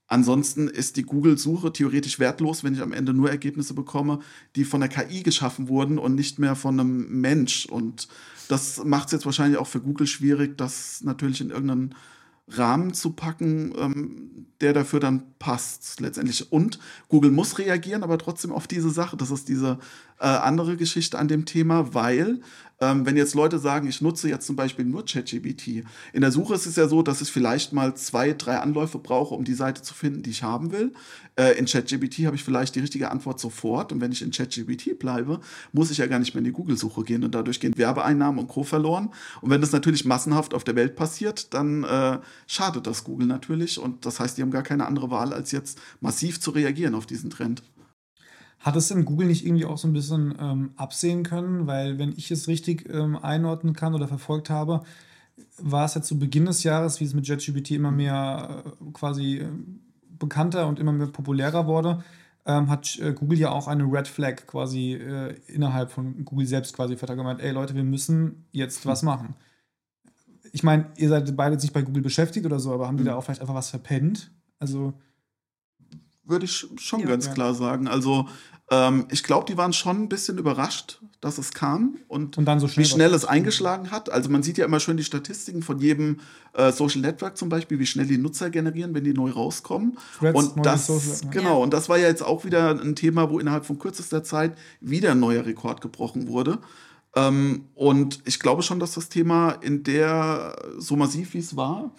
[0.09, 4.21] Ansonsten ist die Google-Suche theoretisch wertlos, wenn ich am Ende nur Ergebnisse bekomme,
[4.55, 7.67] die von der KI geschaffen wurden und nicht mehr von einem Mensch.
[7.67, 8.07] Und
[8.49, 11.95] das macht es jetzt wahrscheinlich auch für Google schwierig, das natürlich in irgendeinen
[12.49, 16.53] Rahmen zu packen, ähm, der dafür dann passt letztendlich.
[16.53, 16.79] Und
[17.09, 19.17] Google muss reagieren, aber trotzdem auf diese Sache.
[19.17, 19.79] Das ist diese
[20.21, 22.41] äh, andere Geschichte an dem Thema, weil
[22.81, 25.85] ähm, wenn jetzt Leute sagen, ich nutze jetzt zum Beispiel nur ChatGPT.
[26.13, 29.35] In der Suche ist es ja so, dass ich vielleicht mal zwei, drei Anläufe brauche,
[29.35, 30.93] um die Seite zu finden, die ich haben will.
[31.37, 33.93] Äh, in ChatGPT habe ich vielleicht die richtige Antwort sofort.
[33.93, 35.41] Und wenn ich in ChatGPT bleibe,
[35.73, 37.25] muss ich ja gar nicht mehr in die Google-Suche gehen.
[37.25, 38.63] Und dadurch gehen Werbeeinnahmen und Co.
[38.63, 39.11] verloren.
[39.41, 43.79] Und wenn das natürlich massenhaft auf der Welt passiert, dann äh, schadet das Google natürlich.
[43.79, 47.07] Und das heißt, die haben gar keine andere Wahl, als jetzt massiv zu reagieren auf
[47.07, 47.63] diesen Trend.
[48.67, 51.69] Hat es denn Google nicht irgendwie auch so ein bisschen ähm, absehen können?
[51.69, 54.83] Weil, wenn ich es richtig ähm, einordnen kann oder verfolgt habe,
[55.59, 59.37] war es ja zu Beginn des Jahres, wie es mit JetGPT immer mehr äh, quasi
[59.37, 59.49] äh,
[60.19, 62.03] bekannter und immer mehr populärer wurde,
[62.45, 66.75] ähm, hat äh, Google ja auch eine Red Flag quasi äh, innerhalb von Google selbst
[66.75, 69.37] quasi gemeint, ey Leute, wir müssen jetzt was machen.
[70.51, 73.05] Ich meine, ihr seid beide jetzt nicht bei Google beschäftigt oder so, aber haben die
[73.05, 73.11] mhm.
[73.11, 74.33] da auch vielleicht einfach was verpennt?
[74.59, 74.95] Also
[76.27, 77.33] würde ich schon ja, ganz ja.
[77.33, 77.89] klar sagen.
[77.89, 78.27] Also
[78.71, 82.67] ähm, ich glaube, die waren schon ein bisschen überrascht, dass es kam und, und so
[82.67, 84.11] schnell wie schnell es eingeschlagen hat.
[84.11, 86.19] Also man sieht ja immer schön die Statistiken von jedem
[86.53, 89.99] äh, Social Network zum Beispiel, wie schnell die Nutzer generieren, wenn die neu rauskommen.
[90.19, 93.39] Threads, und das, Social, genau, und das war ja jetzt auch wieder ein Thema, wo
[93.39, 96.59] innerhalb von kürzester Zeit wieder ein neuer Rekord gebrochen wurde.
[97.15, 101.93] Ähm, und ich glaube schon, dass das Thema in der so massiv wie es war,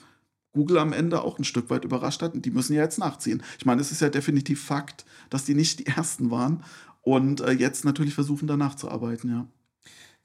[0.57, 2.33] Google am Ende auch ein Stück weit überrascht hat.
[2.33, 3.43] Und die müssen ja jetzt nachziehen.
[3.59, 6.63] Ich meine, es ist ja definitiv Fakt, dass die nicht die Ersten waren
[7.03, 9.47] und äh, jetzt natürlich versuchen, danach zu arbeiten, ja.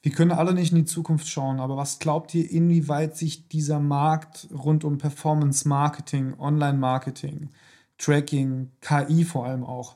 [0.04, 3.78] Wir können alle nicht in die Zukunft schauen, aber was glaubt ihr, inwieweit sich dieser
[3.78, 7.50] Markt rund um Performance Marketing, Online Marketing,
[7.98, 9.94] Tracking, KI vor allem auch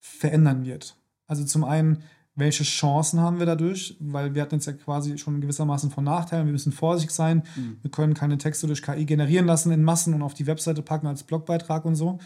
[0.00, 0.96] verändern wird?
[1.26, 2.02] Also zum einen,
[2.36, 3.96] welche Chancen haben wir dadurch?
[3.98, 6.46] Weil wir hatten jetzt ja quasi schon gewissermaßen von Nachteilen.
[6.46, 7.42] Wir müssen vorsichtig sein.
[7.56, 7.78] Mhm.
[7.80, 11.06] Wir können keine Texte durch KI generieren lassen in Massen und auf die Webseite packen
[11.06, 12.18] als Blogbeitrag und so.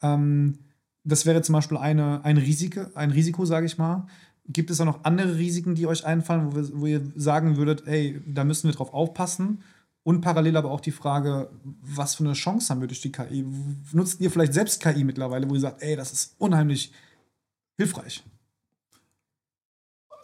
[0.00, 0.58] Ähm,
[1.02, 4.06] das wäre zum Beispiel eine, ein, Risiko, ein Risiko, sage ich mal.
[4.46, 7.86] Gibt es auch noch andere Risiken, die euch einfallen, wo, wir, wo ihr sagen würdet,
[7.86, 9.62] ey, da müssen wir drauf aufpassen?
[10.04, 11.50] Und parallel aber auch die Frage,
[11.82, 13.44] was für eine Chance haben wir durch die KI?
[13.92, 16.92] Nutzt ihr vielleicht selbst KI mittlerweile, wo ihr sagt, ey, das ist unheimlich
[17.76, 18.22] hilfreich?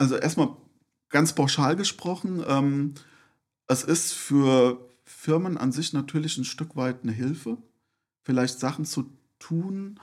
[0.05, 0.49] Also erstmal
[1.09, 2.95] ganz pauschal gesprochen, ähm,
[3.67, 7.57] es ist für Firmen an sich natürlich ein Stück weit eine Hilfe,
[8.23, 9.99] vielleicht Sachen zu tun,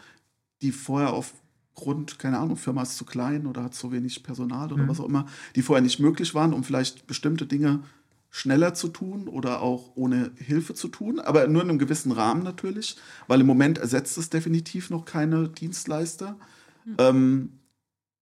[0.62, 4.84] die vorher aufgrund, keine Ahnung, Firma ist zu klein oder hat zu wenig Personal oder
[4.84, 4.88] mhm.
[4.88, 7.84] was auch immer, die vorher nicht möglich waren, um vielleicht bestimmte Dinge
[8.32, 12.44] schneller zu tun oder auch ohne Hilfe zu tun, aber nur in einem gewissen Rahmen
[12.44, 12.96] natürlich,
[13.28, 16.40] weil im Moment ersetzt es definitiv noch keine Dienstleister.
[16.86, 16.96] Mhm.
[16.98, 17.50] Ähm,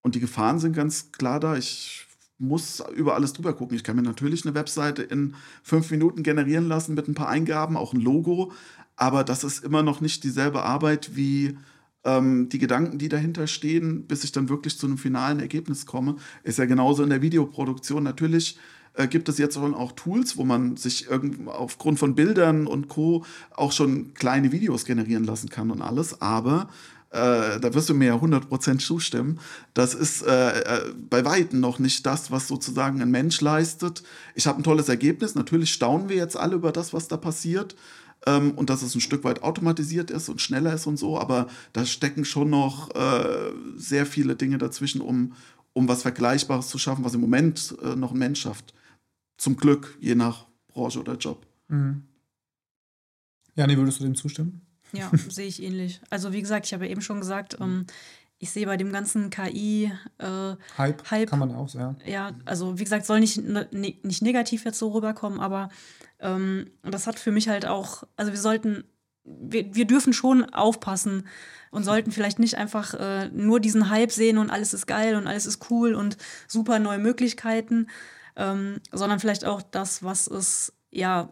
[0.02, 1.56] und die Gefahren sind ganz klar da.
[1.56, 2.06] Ich
[2.38, 3.76] muss über alles drüber gucken.
[3.76, 7.76] Ich kann mir natürlich eine Webseite in fünf Minuten generieren lassen mit ein paar Eingaben,
[7.76, 8.52] auch ein Logo.
[8.96, 11.56] Aber das ist immer noch nicht dieselbe Arbeit wie
[12.04, 16.16] ähm, die Gedanken, die dahinter stehen, bis ich dann wirklich zu einem finalen Ergebnis komme.
[16.42, 18.02] Ist ja genauso in der Videoproduktion.
[18.02, 18.58] Natürlich
[18.94, 21.08] äh, gibt es jetzt auch Tools, wo man sich
[21.46, 23.24] aufgrund von Bildern und Co.
[23.54, 26.22] auch schon kleine Videos generieren lassen kann und alles.
[26.22, 26.68] Aber
[27.10, 29.40] äh, da wirst du mir ja 100% zustimmen,
[29.74, 34.02] das ist äh, äh, bei Weitem noch nicht das, was sozusagen ein Mensch leistet.
[34.34, 37.74] Ich habe ein tolles Ergebnis, natürlich staunen wir jetzt alle über das, was da passiert
[38.26, 41.48] ähm, und dass es ein Stück weit automatisiert ist und schneller ist und so, aber
[41.72, 45.34] da stecken schon noch äh, sehr viele Dinge dazwischen, um,
[45.72, 48.72] um was Vergleichbares zu schaffen, was im Moment äh, noch ein Mensch schafft.
[49.36, 51.46] Zum Glück, je nach Branche oder Job.
[51.68, 52.02] Mhm.
[53.56, 54.60] Ja, nee, würdest du dem zustimmen?
[54.92, 56.00] Ja, sehe ich ähnlich.
[56.10, 57.86] Also wie gesagt, ich habe ja eben schon gesagt, ähm,
[58.38, 60.26] ich sehe bei dem ganzen KI äh,
[60.78, 61.98] Hype, Hype, kann man auch sagen.
[62.06, 65.68] Ja, also wie gesagt, soll nicht, ne, nicht negativ jetzt so rüberkommen, aber
[66.20, 68.84] ähm, das hat für mich halt auch, also wir sollten,
[69.24, 71.28] wir, wir dürfen schon aufpassen
[71.70, 75.26] und sollten vielleicht nicht einfach äh, nur diesen Hype sehen und alles ist geil und
[75.26, 76.16] alles ist cool und
[76.48, 77.88] super neue Möglichkeiten,
[78.36, 81.30] ähm, sondern vielleicht auch das, was es ja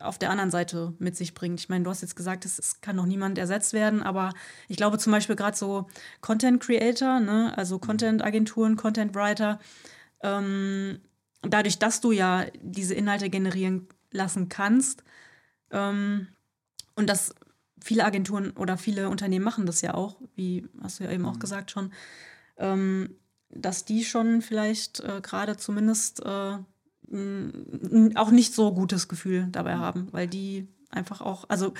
[0.00, 1.60] auf der anderen Seite mit sich bringt.
[1.60, 4.32] Ich meine, du hast jetzt gesagt, es, kann noch niemand ersetzt werden, aber
[4.68, 5.86] ich glaube zum Beispiel gerade so
[6.20, 9.58] Content Creator, ne, also Content Agenturen, Content Writer,
[10.22, 11.00] ähm,
[11.42, 15.02] dadurch, dass du ja diese Inhalte generieren lassen kannst
[15.70, 16.28] ähm,
[16.94, 17.34] und das
[17.82, 21.34] viele Agenturen oder viele Unternehmen machen das ja auch, wie hast du ja eben auch
[21.34, 21.40] mhm.
[21.40, 21.92] gesagt schon,
[22.58, 23.16] ähm,
[23.48, 26.58] dass die schon vielleicht äh, gerade zumindest äh,
[28.14, 31.74] auch nicht so gutes Gefühl dabei haben, weil die einfach auch, also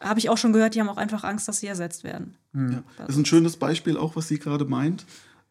[0.00, 2.36] habe ich auch schon gehört, die haben auch einfach Angst, dass sie ersetzt werden.
[2.52, 2.72] Mhm.
[2.72, 2.82] Ja.
[2.98, 5.06] Das ist ein schönes Beispiel auch, was sie gerade meint.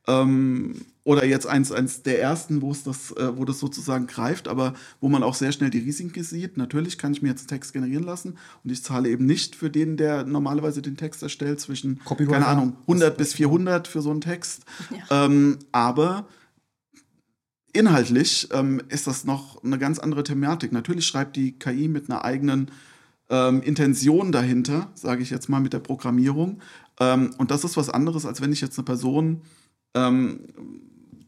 [0.06, 4.48] Ähm, oder jetzt eins, eins der ersten, wo es das, äh, wo das sozusagen greift,
[4.48, 6.58] aber wo man auch sehr schnell die Risiken sieht.
[6.58, 9.70] Natürlich kann ich mir jetzt einen Text generieren lassen und ich zahle eben nicht für
[9.70, 14.22] den, der normalerweise den Text erstellt, zwischen, keine Ahnung, 100 bis 400 für so einen
[14.22, 14.66] Text.
[15.10, 15.26] Ja.
[15.26, 16.28] Ähm, aber
[17.74, 20.72] inhaltlich ähm, ist das noch eine ganz andere Thematik.
[20.72, 22.72] Natürlich schreibt die KI mit einer eigenen
[23.30, 26.62] ähm, Intention dahinter, sage ich jetzt mal mit der Programmierung.
[27.00, 29.42] Ähm, und das ist was anderes, als wenn ich jetzt eine Person
[29.96, 30.40] ähm,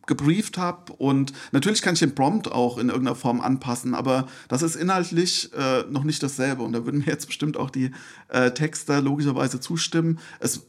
[0.05, 0.93] gebrieft habe.
[0.93, 5.51] Und natürlich kann ich den Prompt auch in irgendeiner Form anpassen, aber das ist inhaltlich
[5.53, 6.63] äh, noch nicht dasselbe.
[6.63, 7.91] Und da würden mir jetzt bestimmt auch die
[8.29, 10.19] äh, Texter logischerweise zustimmen.
[10.39, 10.67] Es,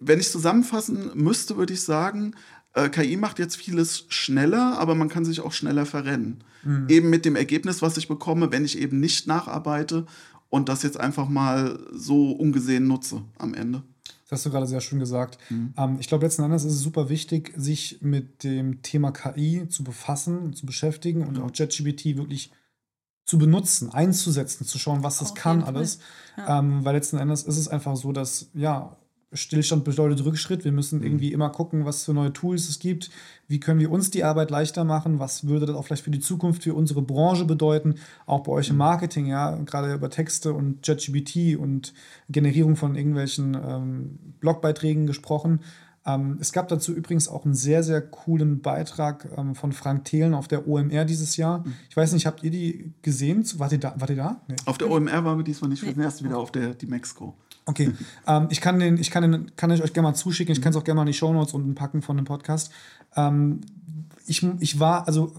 [0.00, 2.34] wenn ich zusammenfassen müsste, würde ich sagen,
[2.76, 6.44] äh, KI macht jetzt vieles schneller, aber man kann sich auch schneller verrennen.
[6.62, 6.86] Mhm.
[6.88, 10.06] Eben mit dem Ergebnis, was ich bekomme, wenn ich eben nicht nacharbeite
[10.50, 13.82] und das jetzt einfach mal so ungesehen nutze am Ende.
[14.28, 15.38] Das hast du gerade sehr schön gesagt.
[15.48, 15.72] Mhm.
[15.76, 19.82] Ähm, ich glaube, letzten Endes ist es super wichtig, sich mit dem Thema KI zu
[19.82, 22.52] befassen, zu beschäftigen und auch JetGPT wirklich
[23.24, 25.98] zu benutzen, einzusetzen, zu schauen, was das Auf kann alles.
[26.36, 26.58] Ja.
[26.58, 28.96] Ähm, weil letzten Endes ist es einfach so, dass ja
[29.32, 30.64] Stillstand bedeutet Rückschritt.
[30.64, 31.04] Wir müssen mhm.
[31.04, 33.10] irgendwie immer gucken, was für neue Tools es gibt.
[33.48, 35.18] Wie können wir uns die Arbeit leichter machen?
[35.18, 37.96] Was würde das auch vielleicht für die Zukunft, für unsere Branche bedeuten?
[38.24, 38.78] Auch bei euch im mhm.
[38.78, 41.92] Marketing, ja, gerade über Texte und JetGBT und
[42.28, 45.60] Generierung von irgendwelchen ähm, Blogbeiträgen gesprochen.
[46.06, 50.34] Ähm, es gab dazu übrigens auch einen sehr, sehr coolen Beitrag ähm, von Frank Thelen
[50.34, 51.66] auf der OMR dieses Jahr.
[51.66, 51.74] Mhm.
[51.90, 53.44] Ich weiß nicht, habt ihr die gesehen?
[53.58, 53.94] Wart ihr da?
[53.98, 54.40] Wart ihr da?
[54.46, 54.54] Nee.
[54.66, 55.82] Auf der OMR waren wir diesmal nicht.
[55.82, 57.34] Wir sind erst wieder auf der die Mexico.
[57.68, 57.92] Okay,
[58.28, 60.52] ähm, ich kann den, ich kann den, kann ich euch gerne mal zuschicken.
[60.52, 62.70] Ich kann es auch gerne mal in die Show Notes unten packen von dem Podcast.
[63.16, 63.60] Ähm,
[64.26, 65.34] ich, ich war, also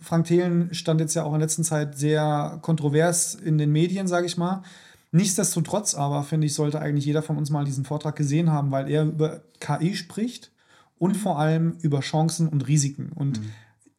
[0.00, 4.26] Frank Thelen stand jetzt ja auch in letzter Zeit sehr kontrovers in den Medien, sage
[4.26, 4.62] ich mal.
[5.10, 8.88] Nichtsdestotrotz aber, finde ich, sollte eigentlich jeder von uns mal diesen Vortrag gesehen haben, weil
[8.88, 10.52] er über KI spricht
[10.98, 11.18] und mhm.
[11.18, 13.10] vor allem über Chancen und Risiken.
[13.12, 13.50] Und mhm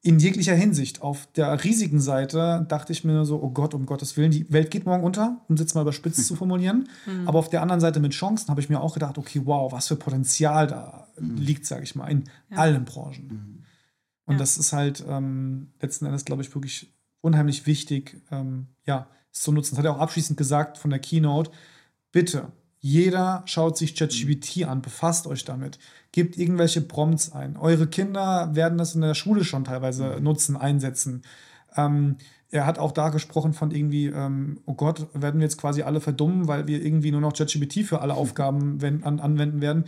[0.07, 1.01] in jeglicher Hinsicht.
[1.01, 4.71] Auf der riesigen Seite dachte ich mir so, oh Gott, um Gottes Willen, die Welt
[4.71, 6.87] geht morgen unter, um es jetzt mal überspitzt zu formulieren.
[7.05, 7.27] Mhm.
[7.27, 9.89] Aber auf der anderen Seite mit Chancen habe ich mir auch gedacht, okay, wow, was
[9.89, 11.35] für Potenzial da mhm.
[11.35, 12.57] liegt, sage ich mal, in ja.
[12.57, 13.27] allen Branchen.
[13.27, 13.63] Mhm.
[14.27, 14.39] Und ja.
[14.39, 19.51] das ist halt ähm, letzten Endes, glaube ich, wirklich unheimlich wichtig, ähm, ja, es zu
[19.51, 19.71] nutzen.
[19.71, 21.51] Das hat er auch abschließend gesagt von der Keynote.
[22.13, 25.79] Bitte, jeder schaut sich ChatGPT an, befasst euch damit,
[26.11, 27.57] gebt irgendwelche Prompts ein.
[27.57, 30.23] Eure Kinder werden das in der Schule schon teilweise mhm.
[30.23, 31.23] nutzen, einsetzen.
[31.75, 32.17] Ähm,
[32.49, 35.99] er hat auch da gesprochen von irgendwie, ähm, oh Gott, werden wir jetzt quasi alle
[35.99, 39.85] verdummen, weil wir irgendwie nur noch ChatGPT für alle Aufgaben wenn, an, anwenden werden.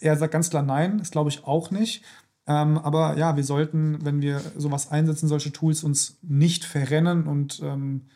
[0.00, 2.04] Er sagt ganz klar nein, das glaube ich auch nicht.
[2.46, 7.60] Ähm, aber ja, wir sollten, wenn wir sowas einsetzen, solche Tools uns nicht verrennen und
[7.62, 8.06] ähm,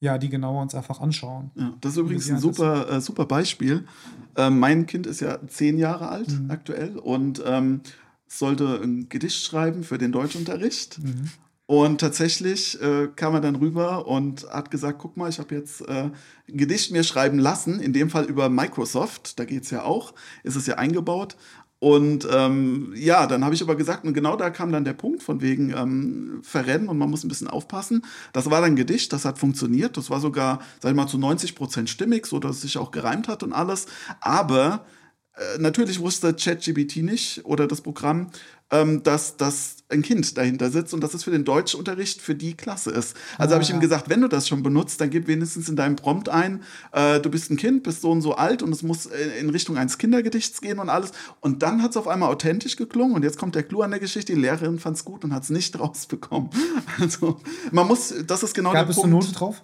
[0.00, 1.50] ja, die genauer uns einfach anschauen.
[1.54, 3.86] Ja, das ist übrigens ein super, äh, super Beispiel.
[4.36, 6.50] Ähm, mein Kind ist ja zehn Jahre alt mhm.
[6.50, 7.82] aktuell und ähm,
[8.26, 10.98] sollte ein Gedicht schreiben für den Deutschunterricht.
[11.02, 11.30] Mhm.
[11.66, 15.82] Und tatsächlich äh, kam er dann rüber und hat gesagt, guck mal, ich habe jetzt
[15.82, 16.12] äh, ein
[16.48, 20.56] Gedicht mir schreiben lassen, in dem Fall über Microsoft, da geht es ja auch, ist
[20.56, 21.36] es ja eingebaut.
[21.80, 25.22] Und ähm, ja, dann habe ich aber gesagt, und genau da kam dann der Punkt
[25.22, 28.02] von wegen ähm, Verrennen und man muss ein bisschen aufpassen.
[28.34, 29.96] Das war dann Gedicht, das hat funktioniert.
[29.96, 32.90] Das war sogar, sag ich mal, zu 90 Prozent stimmig, so dass es sich auch
[32.90, 33.86] gereimt hat und alles.
[34.20, 34.84] Aber
[35.58, 38.30] natürlich wusste ChatGBT nicht oder das Programm,
[38.70, 42.54] ähm, dass das ein Kind dahinter sitzt und dass es für den Deutschunterricht für die
[42.54, 43.16] Klasse ist.
[43.38, 45.76] Also ah, habe ich ihm gesagt, wenn du das schon benutzt, dann gib wenigstens in
[45.76, 46.62] deinem Prompt ein,
[46.92, 49.50] äh, du bist ein Kind, bist so und so alt und es muss äh, in
[49.50, 51.12] Richtung eines Kindergedichts gehen und alles.
[51.40, 54.00] Und dann hat es auf einmal authentisch geklungen und jetzt kommt der Clou an der
[54.00, 56.50] Geschichte, die Lehrerin fand es gut und hat es nicht rausbekommen.
[57.00, 57.40] Also
[57.72, 59.10] man muss, das ist genau Gab der Punkt.
[59.10, 59.62] Gab es eine Note drauf?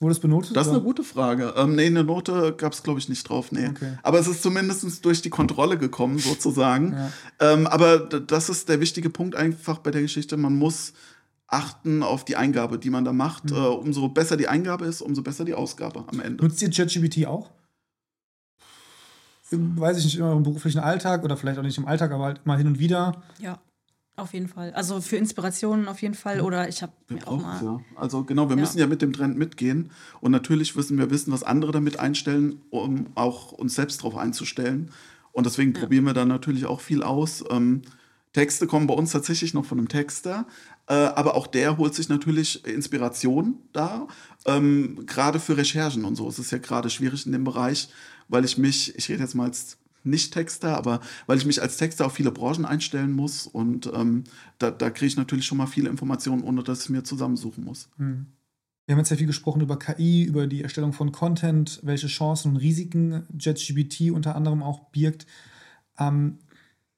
[0.00, 0.56] Wurde es benotet?
[0.56, 0.78] Das ist oder?
[0.78, 1.54] eine gute Frage.
[1.56, 3.52] Ähm, nee, eine Note gab es, glaube ich, nicht drauf.
[3.52, 3.68] Nee.
[3.68, 3.96] Okay.
[4.02, 6.92] Aber es ist zumindest durch die Kontrolle gekommen, sozusagen.
[6.92, 7.12] ja.
[7.40, 10.36] ähm, aber das ist der wichtige Punkt einfach bei der Geschichte.
[10.36, 10.92] Man muss
[11.46, 13.50] achten auf die Eingabe, die man da macht.
[13.50, 13.56] Mhm.
[13.56, 16.42] Äh, umso besser die Eingabe ist, umso besser die Ausgabe am Ende.
[16.42, 17.50] Nutzt ihr ChatGPT auch?
[19.50, 22.46] Weiß ich nicht, in eurem beruflichen Alltag oder vielleicht auch nicht im Alltag, aber halt
[22.46, 23.22] mal hin und wieder.
[23.38, 23.60] Ja.
[24.16, 24.72] Auf jeden Fall.
[24.74, 26.40] Also für Inspirationen auf jeden Fall.
[26.40, 27.64] Oder ich habe mir auch mal.
[27.64, 27.80] Ja.
[27.96, 28.60] Also genau, wir ja.
[28.60, 29.90] müssen ja mit dem Trend mitgehen.
[30.20, 34.92] Und natürlich müssen wir wissen, was andere damit einstellen, um auch uns selbst darauf einzustellen.
[35.32, 35.80] Und deswegen ja.
[35.80, 37.42] probieren wir da natürlich auch viel aus.
[37.50, 37.82] Ähm,
[38.32, 40.46] Texte kommen bei uns tatsächlich noch von einem Texter,
[40.88, 44.06] äh, aber auch der holt sich natürlich Inspiration da.
[44.44, 46.28] Ähm, gerade für Recherchen und so.
[46.28, 47.88] Es ist ja gerade schwierig in dem Bereich,
[48.28, 52.06] weil ich mich, ich rede jetzt mal als nicht-Texter, aber weil ich mich als Texter
[52.06, 54.24] auf viele Branchen einstellen muss und ähm,
[54.58, 57.88] da, da kriege ich natürlich schon mal viele Informationen, ohne dass ich mir zusammensuchen muss.
[57.96, 58.26] Hm.
[58.86, 62.52] Wir haben jetzt sehr viel gesprochen über KI, über die Erstellung von Content, welche Chancen
[62.52, 65.26] und Risiken JetGBT unter anderem auch birgt.
[65.98, 66.38] Ähm,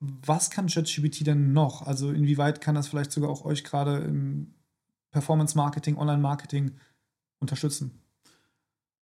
[0.00, 1.82] was kann JetGBT denn noch?
[1.82, 4.54] Also inwieweit kann das vielleicht sogar auch euch gerade im
[5.12, 6.72] Performance-Marketing, Online-Marketing
[7.38, 8.02] unterstützen?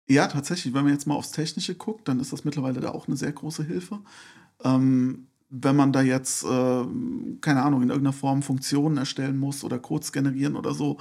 [0.10, 0.74] Ja, tatsächlich.
[0.74, 3.32] Wenn man jetzt mal aufs Technische guckt, dann ist das mittlerweile da auch eine sehr
[3.32, 4.00] große Hilfe.
[4.64, 6.86] Ähm, wenn man da jetzt, äh,
[7.42, 10.98] keine Ahnung, in irgendeiner Form Funktionen erstellen muss oder Codes generieren oder so,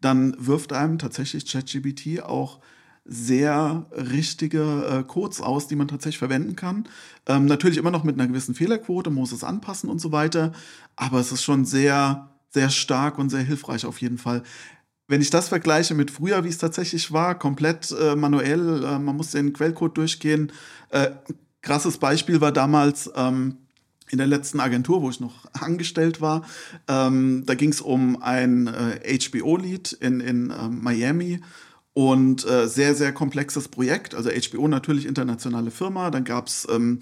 [0.00, 2.60] dann wirft einem tatsächlich ChatGPT auch
[3.04, 6.88] sehr richtige äh, Codes aus, die man tatsächlich verwenden kann.
[7.26, 10.52] Ähm, natürlich immer noch mit einer gewissen Fehlerquote, muss es anpassen und so weiter,
[10.96, 14.42] aber es ist schon sehr, sehr stark und sehr hilfreich auf jeden Fall.
[15.06, 19.16] Wenn ich das vergleiche mit früher, wie es tatsächlich war, komplett äh, manuell, äh, man
[19.16, 20.52] muss den Quellcode durchgehen.
[20.90, 21.10] Äh,
[21.60, 23.58] krasses Beispiel war damals, ähm,
[24.10, 26.44] in der letzten Agentur, wo ich noch angestellt war.
[26.88, 31.40] Ähm, da ging es um ein äh, HBO-Lied in, in äh, Miami
[31.94, 34.14] und äh, sehr, sehr komplexes Projekt.
[34.14, 36.10] Also HBO natürlich internationale Firma.
[36.10, 37.00] Dann gab es ähm,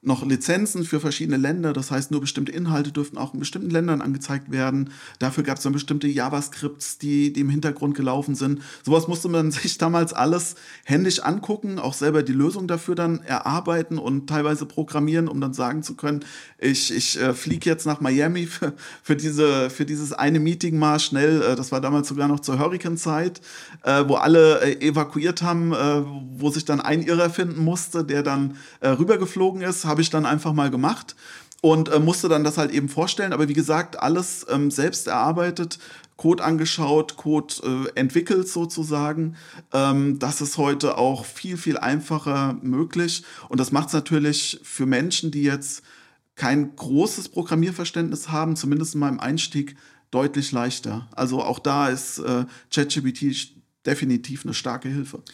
[0.00, 1.72] noch Lizenzen für verschiedene Länder.
[1.72, 4.90] Das heißt, nur bestimmte Inhalte dürften auch in bestimmten Ländern angezeigt werden.
[5.18, 8.62] Dafür gab es dann bestimmte JavaScripts, die, die im Hintergrund gelaufen sind.
[8.84, 13.98] Sowas musste man sich damals alles händisch angucken, auch selber die Lösung dafür dann erarbeiten
[13.98, 16.24] und teilweise programmieren, um dann sagen zu können,
[16.58, 21.00] ich, ich äh, fliege jetzt nach Miami für, für, diese, für dieses eine Meeting mal
[21.00, 21.42] schnell.
[21.42, 23.40] Äh, das war damals sogar noch zur Hurricane-Zeit,
[23.82, 26.04] äh, wo alle äh, evakuiert haben, äh,
[26.36, 30.26] wo sich dann ein Irrer finden musste, der dann äh, rübergeflogen ist habe ich dann
[30.26, 31.16] einfach mal gemacht
[31.60, 33.32] und äh, musste dann das halt eben vorstellen.
[33.32, 35.80] Aber wie gesagt, alles ähm, selbst erarbeitet,
[36.16, 39.34] Code angeschaut, Code äh, entwickelt sozusagen.
[39.72, 43.24] Ähm, das ist heute auch viel, viel einfacher möglich.
[43.48, 45.82] Und das macht es natürlich für Menschen, die jetzt
[46.36, 49.74] kein großes Programmierverständnis haben, zumindest in meinem Einstieg,
[50.12, 51.08] deutlich leichter.
[51.10, 53.52] Also auch da ist äh, ChatGPT
[53.84, 55.24] definitiv eine starke Hilfe.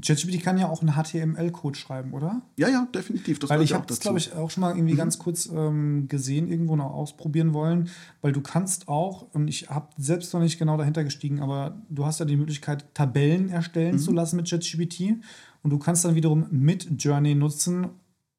[0.00, 2.42] ChatGPT kann ja auch einen HTML-Code schreiben, oder?
[2.56, 3.38] Ja, ja, definitiv.
[3.38, 4.98] Das weil ich habe das, glaube ich, auch schon mal irgendwie mhm.
[4.98, 7.90] ganz kurz ähm, gesehen, irgendwo noch ausprobieren wollen,
[8.20, 12.06] weil du kannst auch, und ich habe selbst noch nicht genau dahinter gestiegen, aber du
[12.06, 14.00] hast ja die Möglichkeit, Tabellen erstellen mhm.
[14.00, 15.16] zu lassen mit ChatGPT
[15.62, 17.88] und du kannst dann wiederum mit Journey nutzen,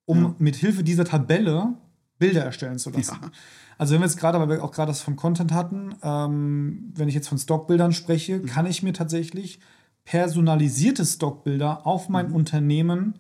[0.06, 0.36] um ja.
[0.39, 1.76] mit Hilfe dieser Tabelle
[2.18, 3.18] Bilder erstellen zu lassen.
[3.22, 3.32] Ja.
[3.78, 7.08] Also wenn wir jetzt gerade, weil wir auch gerade das von Content hatten, ähm, wenn
[7.08, 8.45] ich jetzt von Stockbildern spreche, mhm.
[8.45, 9.60] kann ich mir tatsächlich
[10.06, 12.36] personalisierte Stockbilder auf mein mhm.
[12.36, 13.20] Unternehmen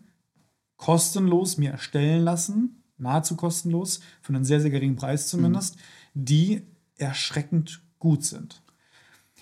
[0.77, 5.77] kostenlos mir erstellen lassen, nahezu kostenlos, für einen sehr, sehr geringen Preis zumindest,
[6.13, 6.25] mhm.
[6.25, 6.61] die
[6.97, 8.61] erschreckend gut sind.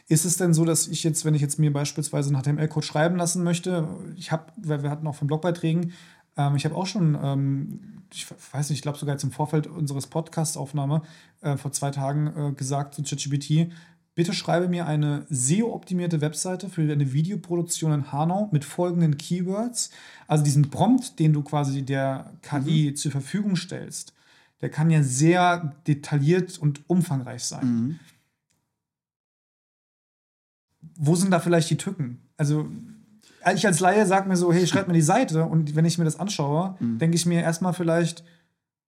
[0.08, 3.16] Ist es denn so, dass ich jetzt, wenn ich jetzt mir beispielsweise einen HTML-Code schreiben
[3.16, 3.88] lassen möchte,
[4.18, 5.94] ich habe, wir hatten auch von Blogbeiträgen,
[6.38, 9.68] ähm, ich habe auch schon, ähm, ich weiß nicht, ich glaube sogar jetzt im Vorfeld
[9.68, 11.02] unseres Podcast-Aufnahme
[11.42, 13.72] äh, vor zwei Tagen äh, gesagt zu ChatGPT,
[14.14, 19.90] Bitte schreibe mir eine SEO-optimierte Webseite für eine Videoproduktion in Hanau mit folgenden Keywords.
[20.28, 22.96] Also diesen Prompt, den du quasi der KI mhm.
[22.98, 24.14] zur Verfügung stellst,
[24.60, 27.66] der kann ja sehr detailliert und umfangreich sein.
[27.66, 28.00] Mhm.
[30.96, 32.20] Wo sind da vielleicht die Tücken?
[32.36, 32.70] Also
[33.56, 36.04] ich als Laie sage mir so, hey, schreib mir die Seite und wenn ich mir
[36.06, 37.00] das anschaue, mhm.
[37.00, 38.26] denke ich mir erstmal vielleicht,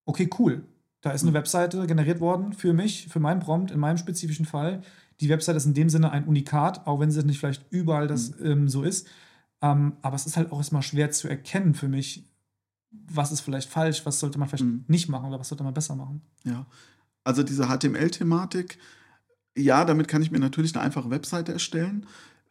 [0.06, 0.64] okay, cool,
[1.02, 1.36] da ist eine mhm.
[1.36, 4.84] Webseite generiert worden für mich, für meinen Prompt, in meinem spezifischen Fall
[5.22, 8.38] die Website ist in dem Sinne ein Unikat, auch wenn es nicht vielleicht überall das
[8.39, 8.45] mhm.
[8.45, 9.07] ähm, so ist.
[9.61, 12.26] Ähm, aber es ist halt auch erstmal schwer zu erkennen für mich,
[12.91, 14.86] was ist vielleicht falsch, was sollte man vielleicht mhm.
[14.88, 16.22] nicht machen oder was sollte man besser machen.
[16.43, 16.66] Ja,
[17.24, 18.78] also diese HTML-Thematik,
[19.57, 22.05] ja, damit kann ich mir natürlich eine einfache Webseite erstellen.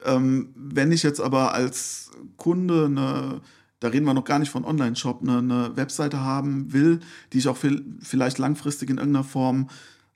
[0.04, 3.40] Ähm, wenn ich jetzt aber als Kunde eine
[3.82, 7.00] da reden wir noch gar nicht von Online-Shop, eine, eine, Webseite haben will,
[7.32, 9.68] die ich auch vielleicht langfristig in irgendeiner Form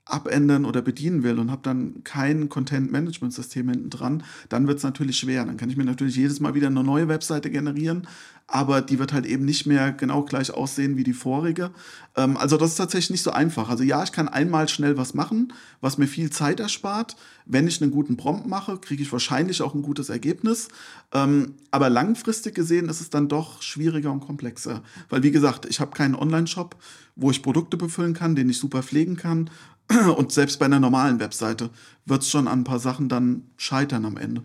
[0.07, 5.17] abändern oder bedienen will und habe dann kein Content-Management-System hinten dran, dann wird es natürlich
[5.17, 5.45] schwer.
[5.45, 8.07] Dann kann ich mir natürlich jedes Mal wieder eine neue Webseite generieren,
[8.47, 11.71] aber die wird halt eben nicht mehr genau gleich aussehen wie die vorige.
[12.15, 13.69] Ähm, also das ist tatsächlich nicht so einfach.
[13.69, 17.17] Also ja, ich kann einmal schnell was machen, was mir viel Zeit erspart.
[17.45, 20.69] Wenn ich einen guten Prompt mache, kriege ich wahrscheinlich auch ein gutes Ergebnis.
[21.13, 24.81] Ähm, aber langfristig gesehen ist es dann doch schwieriger und komplexer.
[25.09, 26.77] Weil wie gesagt, ich habe keinen Online-Shop,
[27.17, 29.49] wo ich Produkte befüllen kann, den ich super pflegen kann.
[29.89, 31.69] Und selbst bei einer normalen Webseite
[32.05, 34.43] wird es schon an ein paar Sachen dann scheitern am Ende.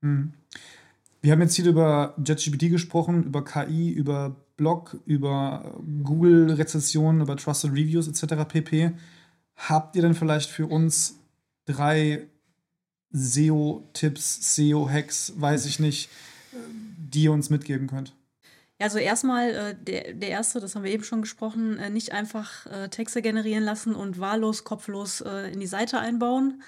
[0.00, 0.32] Mhm.
[1.20, 7.72] Wir haben jetzt hier über JetGPT gesprochen, über KI, über Blog, über Google-Rezessionen, über Trusted
[7.72, 8.44] Reviews etc.
[8.48, 8.92] pp.
[9.56, 11.18] Habt ihr denn vielleicht für uns
[11.66, 12.26] drei
[13.10, 16.08] SEO-Tipps, SEO-Hacks, weiß ich nicht,
[16.98, 18.14] die ihr uns mitgeben könnt?
[18.78, 22.12] Ja, also erstmal äh, der, der erste, das haben wir eben schon gesprochen, äh, nicht
[22.12, 26.62] einfach äh, Texte generieren lassen und wahllos, kopflos äh, in die Seite einbauen,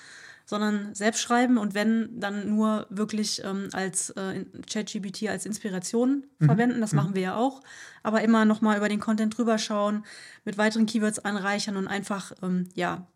[0.45, 6.47] sondern selbst schreiben und wenn, dann nur wirklich ähm, als äh, ChatGPT als Inspiration mhm.
[6.47, 6.81] verwenden.
[6.81, 6.97] Das mhm.
[6.97, 7.63] machen wir ja auch.
[8.03, 10.05] Aber immer nochmal über den Content drüber schauen,
[10.45, 13.07] mit weiteren Keywords anreichern und einfach, ähm, ja,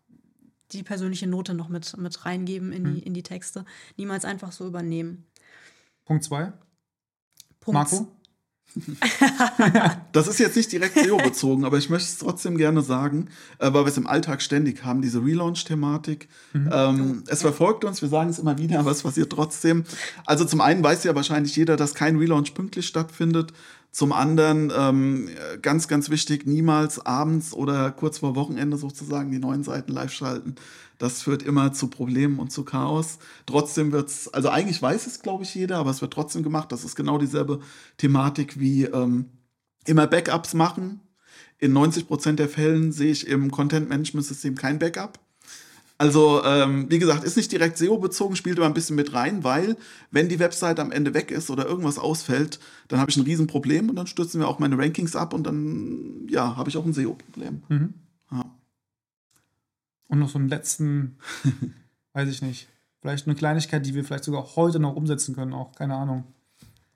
[0.71, 2.95] die persönliche Note noch mit, mit reingeben in, mhm.
[2.95, 3.65] die, in die Texte.
[3.97, 5.25] Niemals einfach so übernehmen.
[6.05, 6.53] Punkt zwei.
[7.59, 8.07] Punkt, Marco?
[10.11, 13.83] das ist jetzt nicht direkt SEO-bezogen, aber ich möchte es trotzdem gerne sagen, äh, weil
[13.83, 16.27] wir es im Alltag ständig haben, diese Relaunch-Thematik.
[16.53, 16.69] Mhm.
[16.71, 19.85] Ähm, es verfolgt uns, wir sagen es immer wieder, aber es passiert trotzdem.
[20.25, 23.53] Also zum einen weiß ja wahrscheinlich jeder, dass kein Relaunch pünktlich stattfindet.
[23.91, 25.29] Zum anderen, ähm,
[25.61, 30.55] ganz, ganz wichtig, niemals abends oder kurz vor Wochenende sozusagen die neuen Seiten live schalten.
[30.97, 33.19] Das führt immer zu Problemen und zu Chaos.
[33.45, 36.71] Trotzdem wird es, also eigentlich weiß es, glaube ich, jeder, aber es wird trotzdem gemacht.
[36.71, 37.59] Das ist genau dieselbe
[37.97, 39.25] Thematik wie ähm,
[39.85, 41.01] immer Backups machen.
[41.57, 45.19] In 90 Prozent der Fällen sehe ich im Content-Management-System kein Backup.
[45.97, 49.77] Also, ähm, wie gesagt, ist nicht direkt SEO-bezogen, spielt aber ein bisschen mit rein, weil,
[50.11, 53.89] wenn die Website am Ende weg ist oder irgendwas ausfällt, dann habe ich ein Riesenproblem
[53.89, 56.93] und dann stürzen wir auch meine Rankings ab und dann, ja, habe ich auch ein
[56.93, 57.63] SEO-Problem.
[57.69, 57.93] Mhm.
[60.07, 61.17] Und noch so einen letzten,
[62.13, 62.67] weiß ich nicht,
[63.01, 66.23] vielleicht eine Kleinigkeit, die wir vielleicht sogar heute noch umsetzen können, auch, keine Ahnung.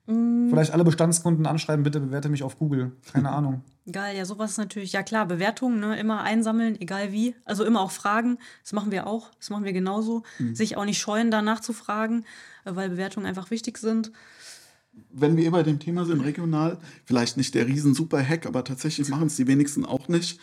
[0.09, 0.49] Mm.
[0.49, 2.93] Vielleicht alle Bestandskunden anschreiben, bitte bewerte mich auf Google.
[3.11, 3.61] Keine Ahnung.
[3.91, 7.35] Geil, ja, sowas ist natürlich, ja klar, Bewertungen, ne, immer einsammeln, egal wie.
[7.45, 8.37] Also immer auch fragen.
[8.63, 10.23] Das machen wir auch, das machen wir genauso.
[10.39, 10.55] Mhm.
[10.55, 12.25] Sich auch nicht scheuen, danach zu fragen,
[12.65, 14.11] äh, weil Bewertungen einfach wichtig sind.
[15.11, 18.63] Wenn wir eh bei dem Thema sind, regional, vielleicht nicht der riesen super Hack, aber
[18.63, 20.39] tatsächlich machen es die wenigsten auch nicht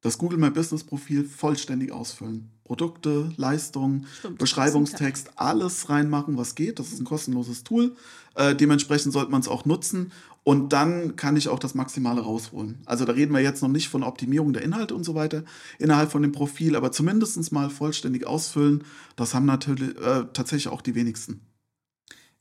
[0.00, 2.50] das Google My Business Profil vollständig ausfüllen.
[2.64, 6.78] Produkte, Leistungen, Stimmt, Beschreibungstext, alles reinmachen, was geht.
[6.78, 7.96] Das ist ein kostenloses Tool.
[8.34, 10.12] Äh, dementsprechend sollte man es auch nutzen.
[10.44, 12.78] Und dann kann ich auch das Maximale rausholen.
[12.86, 15.44] Also da reden wir jetzt noch nicht von Optimierung der Inhalte und so weiter
[15.78, 18.84] innerhalb von dem Profil, aber zumindest mal vollständig ausfüllen.
[19.16, 21.42] Das haben natürlich äh, tatsächlich auch die wenigsten.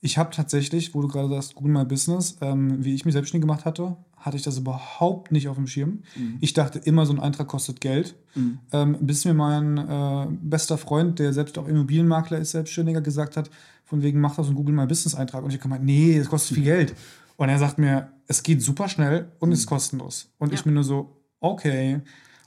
[0.01, 3.47] Ich habe tatsächlich, wo du gerade sagst, Google My Business, ähm, wie ich mich selbstständig
[3.47, 6.03] gemacht hatte, hatte ich das überhaupt nicht auf dem Schirm.
[6.15, 6.37] Mhm.
[6.39, 8.15] Ich dachte immer, so ein Eintrag kostet Geld.
[8.35, 8.59] Mhm.
[8.71, 13.49] Ähm, bis mir mein äh, bester Freund, der selbst auch Immobilienmakler ist, Selbstständiger, gesagt hat,
[13.85, 15.43] von wegen, mach das ein Google My Business Eintrag.
[15.43, 16.67] Und ich habe gemeint, nee, das kostet viel mhm.
[16.67, 16.95] Geld.
[17.37, 19.53] Und er sagt mir, es geht super schnell und mhm.
[19.53, 20.29] ist kostenlos.
[20.37, 20.55] Und ja.
[20.55, 22.01] ich bin nur so, okay.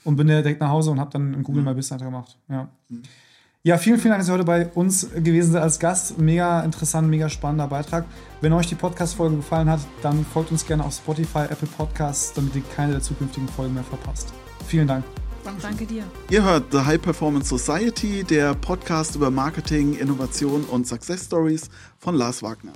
[0.04, 2.38] Und bin direkt nach Hause und habe dann einen Google My Business Eintrag gemacht.
[2.48, 2.68] Ja.
[3.62, 6.16] Ja, vielen, vielen Dank, dass Sie heute bei uns gewesen sind als Gast.
[6.16, 8.06] Mega interessant, mega spannender Beitrag.
[8.40, 12.56] Wenn euch die Podcast-Folge gefallen hat, dann folgt uns gerne auf Spotify, Apple Podcasts, damit
[12.56, 14.32] ihr keine der zukünftigen Folgen mehr verpasst.
[14.66, 15.04] Vielen Dank.
[15.60, 16.04] Danke dir.
[16.30, 22.14] Ihr hört The High Performance Society, der Podcast über Marketing, Innovation und Success Stories von
[22.14, 22.72] Lars Wagner.